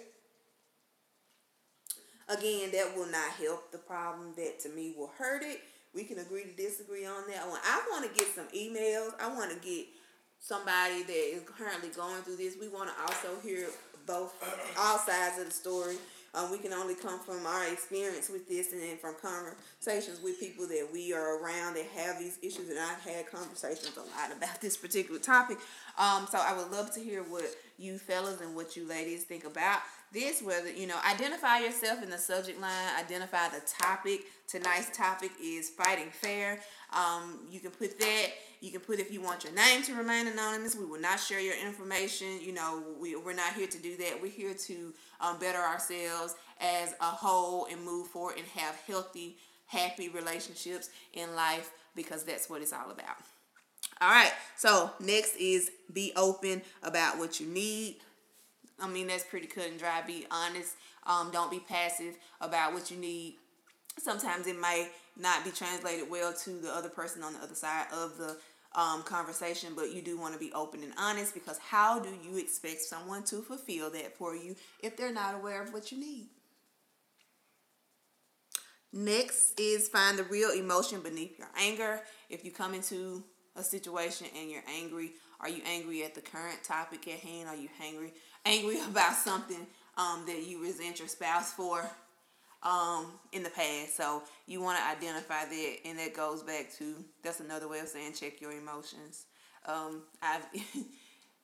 that. 2.27 2.37
Again, 2.37 2.71
that 2.73 2.95
will 2.95 3.09
not 3.09 3.31
help 3.41 3.71
the 3.71 3.79
problem. 3.79 4.33
That 4.37 4.59
to 4.61 4.69
me 4.69 4.93
will 4.97 5.11
hurt 5.17 5.43
it. 5.43 5.61
We 5.95 6.03
can 6.03 6.19
agree 6.19 6.43
to 6.43 6.51
disagree 6.51 7.05
on 7.05 7.23
that 7.29 7.47
one. 7.47 7.59
I 7.63 7.81
want 7.89 8.05
to 8.05 8.17
get 8.17 8.33
some 8.35 8.47
emails. 8.55 9.13
I 9.19 9.33
want 9.33 9.51
to 9.51 9.67
get 9.67 9.87
somebody 10.39 11.03
that 11.03 11.35
is 11.35 11.41
currently 11.45 11.89
going 11.89 12.21
through 12.21 12.37
this. 12.37 12.55
We 12.59 12.67
want 12.67 12.89
to 12.89 13.01
also 13.01 13.39
hear 13.41 13.67
both 14.05 14.33
all 14.77 14.99
sides 14.99 15.39
of 15.39 15.45
the 15.45 15.51
story. 15.51 15.97
Um, 16.33 16.51
we 16.51 16.57
can 16.57 16.73
only 16.73 16.95
come 16.95 17.19
from 17.19 17.45
our 17.45 17.67
experience 17.71 18.29
with 18.29 18.47
this 18.47 18.71
and 18.73 18.81
then 18.81 18.97
from 18.97 19.15
conversations 19.21 20.21
with 20.21 20.39
people 20.39 20.67
that 20.67 20.87
we 20.91 21.13
are 21.13 21.41
around 21.41 21.75
that 21.75 21.85
have 21.95 22.19
these 22.19 22.37
issues. 22.41 22.69
And 22.69 22.79
I've 22.79 23.01
had 23.01 23.31
conversations 23.31 23.97
a 23.97 24.01
lot 24.01 24.35
about 24.35 24.61
this 24.61 24.77
particular 24.77 25.19
topic. 25.19 25.57
Um, 25.97 26.27
so 26.31 26.37
I 26.37 26.55
would 26.55 26.71
love 26.71 26.93
to 26.93 26.99
hear 26.99 27.23
what 27.23 27.45
you 27.77 27.97
fellas 27.97 28.41
and 28.41 28.55
what 28.55 28.75
you 28.75 28.87
ladies 28.87 29.23
think 29.23 29.45
about 29.45 29.79
this. 30.11 30.41
Whether, 30.41 30.71
you 30.71 30.87
know, 30.87 30.97
identify 31.09 31.59
yourself 31.59 32.03
in 32.03 32.09
the 32.09 32.17
subject 32.17 32.59
line, 32.59 32.71
identify 32.99 33.49
the 33.49 33.61
topic. 33.65 34.21
Tonight's 34.47 34.95
topic 34.95 35.31
is 35.41 35.69
fighting 35.69 36.09
fair. 36.11 36.59
Um, 36.91 37.39
you 37.49 37.59
can 37.59 37.71
put 37.71 37.99
that. 37.99 38.27
You 38.61 38.71
can 38.71 38.81
put 38.81 38.99
if 38.99 39.11
you 39.11 39.21
want 39.21 39.43
your 39.43 39.53
name 39.53 39.83
to 39.83 39.95
remain 39.95 40.27
anonymous. 40.27 40.75
We 40.75 40.85
will 40.85 40.99
not 40.99 41.19
share 41.19 41.39
your 41.39 41.55
information. 41.65 42.41
You 42.41 42.53
know, 42.53 42.83
we, 42.99 43.15
we're 43.15 43.33
not 43.33 43.53
here 43.53 43.67
to 43.67 43.77
do 43.77 43.95
that. 43.97 44.19
We're 44.21 44.31
here 44.31 44.53
to 44.53 44.93
um, 45.21 45.39
better 45.39 45.59
ourselves 45.59 46.35
as 46.59 46.93
a 46.99 47.05
whole 47.05 47.67
and 47.71 47.83
move 47.83 48.07
forward 48.07 48.35
and 48.37 48.45
have 48.47 48.75
healthy, 48.87 49.37
happy 49.67 50.09
relationships 50.09 50.89
in 51.13 51.35
life 51.35 51.71
because 51.95 52.23
that's 52.23 52.49
what 52.49 52.61
it's 52.61 52.73
all 52.73 52.91
about. 52.91 53.17
All 54.01 54.09
right, 54.09 54.31
so 54.55 54.91
next 55.01 55.35
is 55.35 55.71
be 55.91 56.13
open 56.15 56.61
about 56.83 57.17
what 57.17 57.39
you 57.41 57.47
need. 57.47 57.97
I 58.81 58.87
mean, 58.87 59.07
that's 59.07 59.23
pretty 59.23 59.47
cut 59.47 59.67
and 59.67 59.79
dry. 59.79 60.01
Be 60.05 60.25
honest. 60.31 60.75
Um, 61.05 61.31
don't 61.31 61.51
be 61.51 61.59
passive 61.59 62.15
about 62.41 62.73
what 62.73 62.91
you 62.91 62.97
need. 62.97 63.35
Sometimes 63.97 64.47
it 64.47 64.59
might 64.59 64.89
not 65.17 65.43
be 65.43 65.51
translated 65.51 66.09
well 66.09 66.33
to 66.33 66.49
the 66.51 66.73
other 66.73 66.89
person 66.89 67.23
on 67.23 67.33
the 67.33 67.39
other 67.39 67.55
side 67.55 67.87
of 67.93 68.17
the 68.17 68.37
um, 68.75 69.03
conversation, 69.03 69.73
but 69.75 69.93
you 69.93 70.01
do 70.01 70.19
want 70.19 70.33
to 70.33 70.39
be 70.39 70.53
open 70.53 70.83
and 70.83 70.93
honest 70.97 71.33
because 71.33 71.57
how 71.57 71.99
do 71.99 72.09
you 72.23 72.37
expect 72.37 72.81
someone 72.81 73.23
to 73.23 73.41
fulfill 73.41 73.89
that 73.91 74.15
for 74.15 74.35
you 74.35 74.55
if 74.83 74.95
they're 74.95 75.13
not 75.13 75.35
aware 75.35 75.61
of 75.61 75.73
what 75.73 75.91
you 75.91 75.99
need? 75.99 76.29
Next 78.91 79.59
is 79.59 79.87
find 79.87 80.17
the 80.17 80.23
real 80.23 80.51
emotion 80.51 81.01
beneath 81.01 81.37
your 81.37 81.49
anger. 81.59 82.01
If 82.29 82.43
you 82.43 82.51
come 82.51 82.73
into 82.73 83.23
a 83.55 83.63
situation 83.63 84.27
and 84.39 84.49
you're 84.49 84.63
angry, 84.67 85.11
are 85.39 85.49
you 85.49 85.61
angry 85.65 86.03
at 86.03 86.15
the 86.15 86.21
current 86.21 86.63
topic 86.63 87.07
at 87.07 87.19
hand? 87.19 87.47
Are 87.47 87.55
you 87.55 87.69
angry 87.83 88.13
angry 88.45 88.79
about 88.89 89.15
something 89.15 89.67
um, 89.97 90.23
that 90.27 90.47
you 90.47 90.61
resent 90.61 90.99
your 90.99 91.07
spouse 91.07 91.51
for? 91.53 91.89
um, 92.63 93.07
in 93.31 93.43
the 93.43 93.49
past. 93.49 93.95
So 93.95 94.23
you 94.45 94.61
want 94.61 94.77
to 94.79 94.85
identify 94.85 95.45
that, 95.45 95.75
and 95.85 95.99
that 95.99 96.13
goes 96.13 96.43
back 96.43 96.71
to 96.77 96.95
that's 97.23 97.39
another 97.39 97.67
way 97.67 97.79
of 97.79 97.87
saying 97.87 98.13
check 98.13 98.41
your 98.41 98.51
emotions. 98.51 99.25
Um, 99.65 100.03
I've 100.21 100.45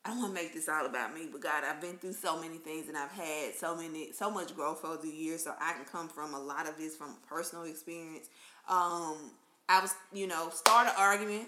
I 0.06 0.10
don't 0.10 0.20
want 0.20 0.36
to 0.36 0.42
make 0.44 0.54
this 0.54 0.70
all 0.70 0.86
about 0.86 1.16
me, 1.16 1.28
but 1.32 1.42
God, 1.42 1.64
I've 1.64 1.82
been 1.82 1.98
through 1.98 2.14
so 2.14 2.40
many 2.40 2.58
things, 2.58 2.88
and 2.90 2.96
I've 2.96 3.12
had 3.12 3.56
so 3.56 3.76
many, 3.76 4.12
so 4.12 4.30
much 4.30 4.56
growth 4.56 4.86
over 4.86 5.02
the 5.02 5.10
years. 5.10 5.44
So 5.44 5.54
I 5.60 5.74
can 5.74 5.86
come 5.86 6.10
from 6.10 6.36
a 6.36 6.40
lot 6.40 6.70
of 6.70 6.78
this 6.78 6.96
from 6.96 7.16
personal 7.28 7.66
experience. 7.66 8.30
Um, 8.70 9.32
I 9.68 9.80
was, 9.82 9.96
you 10.14 10.28
know, 10.28 10.50
start 10.50 10.88
an 10.88 10.94
argument 10.96 11.48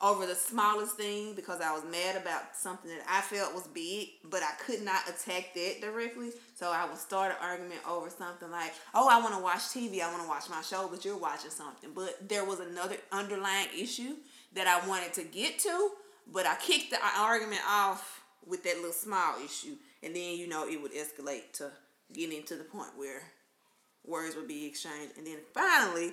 over 0.00 0.26
the 0.26 0.34
smallest 0.34 0.96
thing 0.96 1.34
because 1.34 1.60
I 1.60 1.72
was 1.72 1.82
mad 1.90 2.16
about 2.16 2.54
something 2.54 2.90
that 2.90 3.04
I 3.08 3.20
felt 3.20 3.54
was 3.54 3.66
big, 3.66 4.10
but 4.24 4.42
I 4.42 4.52
could 4.64 4.82
not 4.82 5.08
attack 5.08 5.54
that 5.54 5.80
directly. 5.80 6.30
So 6.54 6.70
I 6.70 6.86
would 6.86 6.98
start 6.98 7.32
an 7.32 7.38
argument 7.42 7.80
over 7.88 8.08
something 8.08 8.50
like, 8.50 8.72
oh, 8.94 9.08
I 9.08 9.20
want 9.20 9.34
to 9.34 9.42
watch 9.42 9.58
TV, 9.58 10.00
I 10.00 10.10
want 10.10 10.22
to 10.22 10.28
watch 10.28 10.48
my 10.48 10.62
show, 10.62 10.88
but 10.88 11.04
you're 11.04 11.16
watching 11.16 11.50
something. 11.50 11.90
But 11.94 12.28
there 12.28 12.44
was 12.44 12.60
another 12.60 12.96
underlying 13.10 13.68
issue 13.76 14.14
that 14.54 14.66
I 14.68 14.86
wanted 14.86 15.12
to 15.14 15.24
get 15.24 15.58
to, 15.60 15.90
but 16.32 16.46
I 16.46 16.56
kicked 16.56 16.90
the 16.90 16.98
argument 17.16 17.62
off 17.68 18.22
with 18.46 18.62
that 18.64 18.76
little 18.76 18.92
small 18.92 19.34
issue. 19.44 19.74
And 20.02 20.14
then, 20.14 20.38
you 20.38 20.46
know, 20.46 20.68
it 20.68 20.80
would 20.80 20.92
escalate 20.92 21.52
to 21.54 21.72
getting 22.12 22.44
to 22.44 22.54
the 22.54 22.64
point 22.64 22.90
where 22.96 23.22
words 24.06 24.36
would 24.36 24.48
be 24.48 24.66
exchanged. 24.66 25.18
And 25.18 25.26
then 25.26 25.38
finally, 25.52 26.12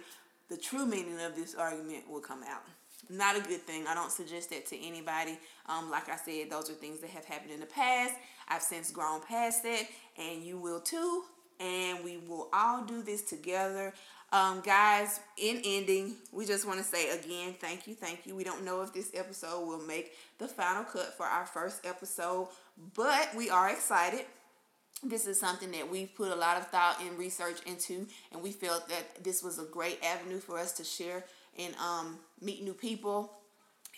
the 0.50 0.58
true 0.58 0.88
meaning 0.88 1.20
of 1.22 1.36
this 1.36 1.54
argument 1.54 2.10
will 2.10 2.20
come 2.20 2.44
out 2.44 2.64
not 3.10 3.38
a 3.38 3.42
good 3.42 3.62
thing. 3.62 3.86
I 3.88 3.94
don't 3.94 4.12
suggest 4.12 4.50
that 4.52 4.66
to 4.68 4.78
anybody. 4.78 5.38
Um, 5.68 5.90
like 5.90 6.10
I 6.10 6.18
said, 6.18 6.50
those 6.50 6.70
are 6.70 6.74
things 6.74 7.00
that 7.00 7.10
have 7.12 7.26
happened 7.26 7.52
in 7.52 7.60
the 7.60 7.66
past. 7.66 8.14
I've 8.48 8.62
since 8.62 8.92
grown 8.92 9.22
past 9.22 9.64
that, 9.64 9.84
and 10.18 10.44
you 10.44 10.58
will 10.58 10.80
too. 10.80 11.24
And 11.60 12.04
we 12.04 12.18
will 12.18 12.50
all 12.52 12.84
do 12.84 13.02
this 13.02 13.22
together. 13.22 13.94
Um, 14.32 14.62
guys, 14.66 15.22
in 15.38 15.62
ending, 15.64 16.16
we 16.34 16.46
just 16.46 16.68
want 16.68 16.80
to 16.80 16.84
say 16.84 17.18
again, 17.18 17.56
thank 17.60 17.88
you, 17.88 17.96
thank 17.96 18.26
you. 18.26 18.36
We 18.36 18.44
don't 18.44 18.66
know 18.66 18.82
if 18.82 18.94
this 18.94 19.12
episode 19.14 19.66
will 19.66 19.82
make 19.82 20.14
the 20.38 20.48
final 20.48 20.84
cut 20.84 21.16
for 21.16 21.26
our 21.26 21.46
first 21.46 21.86
episode, 21.86 22.50
but 22.94 23.30
we 23.36 23.50
are 23.50 23.70
excited 23.70 24.26
this 25.04 25.28
is 25.28 25.40
something 25.40 25.72
that 25.72 25.90
we've 25.90 26.14
put 26.16 26.32
a 26.32 26.36
lot 26.36 26.58
of 26.58 26.68
thought 26.68 27.02
and 27.02 27.18
research 27.18 27.58
into 27.66 28.08
and 28.32 28.42
we 28.42 28.52
felt 28.52 28.88
that 28.90 29.24
this 29.24 29.44
was 29.44 29.60
a 29.60 29.64
great 29.64 30.00
avenue 30.04 30.40
for 30.40 30.58
us 30.58 30.72
to 30.74 30.84
share 30.84 31.24
and 31.58 31.74
um, 31.76 32.20
meet 32.42 32.64
new 32.64 32.74
people 32.74 33.32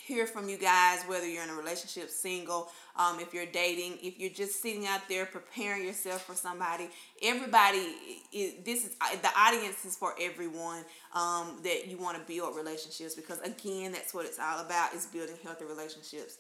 hear 0.08 0.26
from 0.26 0.48
you 0.48 0.58
guys 0.58 1.04
whether 1.08 1.28
you're 1.28 1.44
in 1.44 1.50
a 1.50 1.54
relationship 1.54 2.10
single 2.10 2.70
um, 2.96 3.20
if 3.20 3.34
you're 3.34 3.46
dating 3.46 3.98
if 4.02 4.18
you're 4.18 4.30
just 4.30 4.62
sitting 4.62 4.88
out 4.88 5.02
there 5.10 5.26
preparing 5.26 5.84
yourself 5.84 6.24
for 6.24 6.34
somebody 6.34 6.88
everybody 7.22 7.94
is, 8.32 8.54
this 8.64 8.86
is 8.86 8.96
the 9.22 9.30
audience 9.38 9.84
is 9.84 9.98
for 9.98 10.14
everyone 10.20 10.84
um, 11.14 11.60
that 11.64 11.88
you 11.88 11.98
want 11.98 12.18
to 12.18 12.34
build 12.34 12.56
relationships 12.56 13.16
because 13.16 13.40
again 13.42 13.92
that's 13.92 14.14
what 14.14 14.26
it's 14.26 14.40
all 14.40 14.66
about 14.66 14.94
is 14.94 15.06
building 15.08 15.36
healthy 15.44 15.66
relationships. 15.66 16.38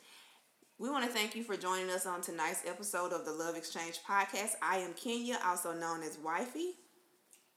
We 0.79 0.91
want 0.91 1.05
to 1.05 1.11
thank 1.11 1.35
you 1.35 1.43
for 1.43 1.57
joining 1.57 1.89
us 1.89 2.05
on 2.05 2.21
tonight's 2.21 2.61
episode 2.67 3.11
of 3.11 3.25
the 3.25 3.31
love 3.31 3.55
exchange 3.55 3.99
podcast. 4.07 4.51
I 4.61 4.77
am 4.77 4.93
kenya 4.93 5.39
also 5.43 5.73
known 5.73 6.03
as 6.03 6.17
wifey. 6.23 6.75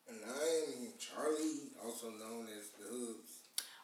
And 0.09 0.19
i 0.27 0.63
am 0.77 0.89
charlie 0.99 1.71
also 1.85 2.09
known 2.09 2.47
as 2.59 2.71
the 2.71 2.85
hubs 2.91 3.40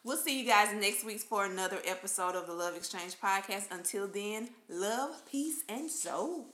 We'll 0.06 0.16
see 0.16 0.38
you 0.40 0.46
guys 0.46 0.72
next 0.72 1.04
week 1.04 1.18
for 1.18 1.46
another 1.46 1.78
episode 1.84 2.36
of 2.36 2.46
the 2.46 2.52
Love 2.52 2.76
Exchange 2.76 3.16
podcast. 3.20 3.72
Until 3.72 4.06
then, 4.06 4.50
love, 4.68 5.26
peace, 5.28 5.64
and 5.68 5.90
soul. 5.90 6.46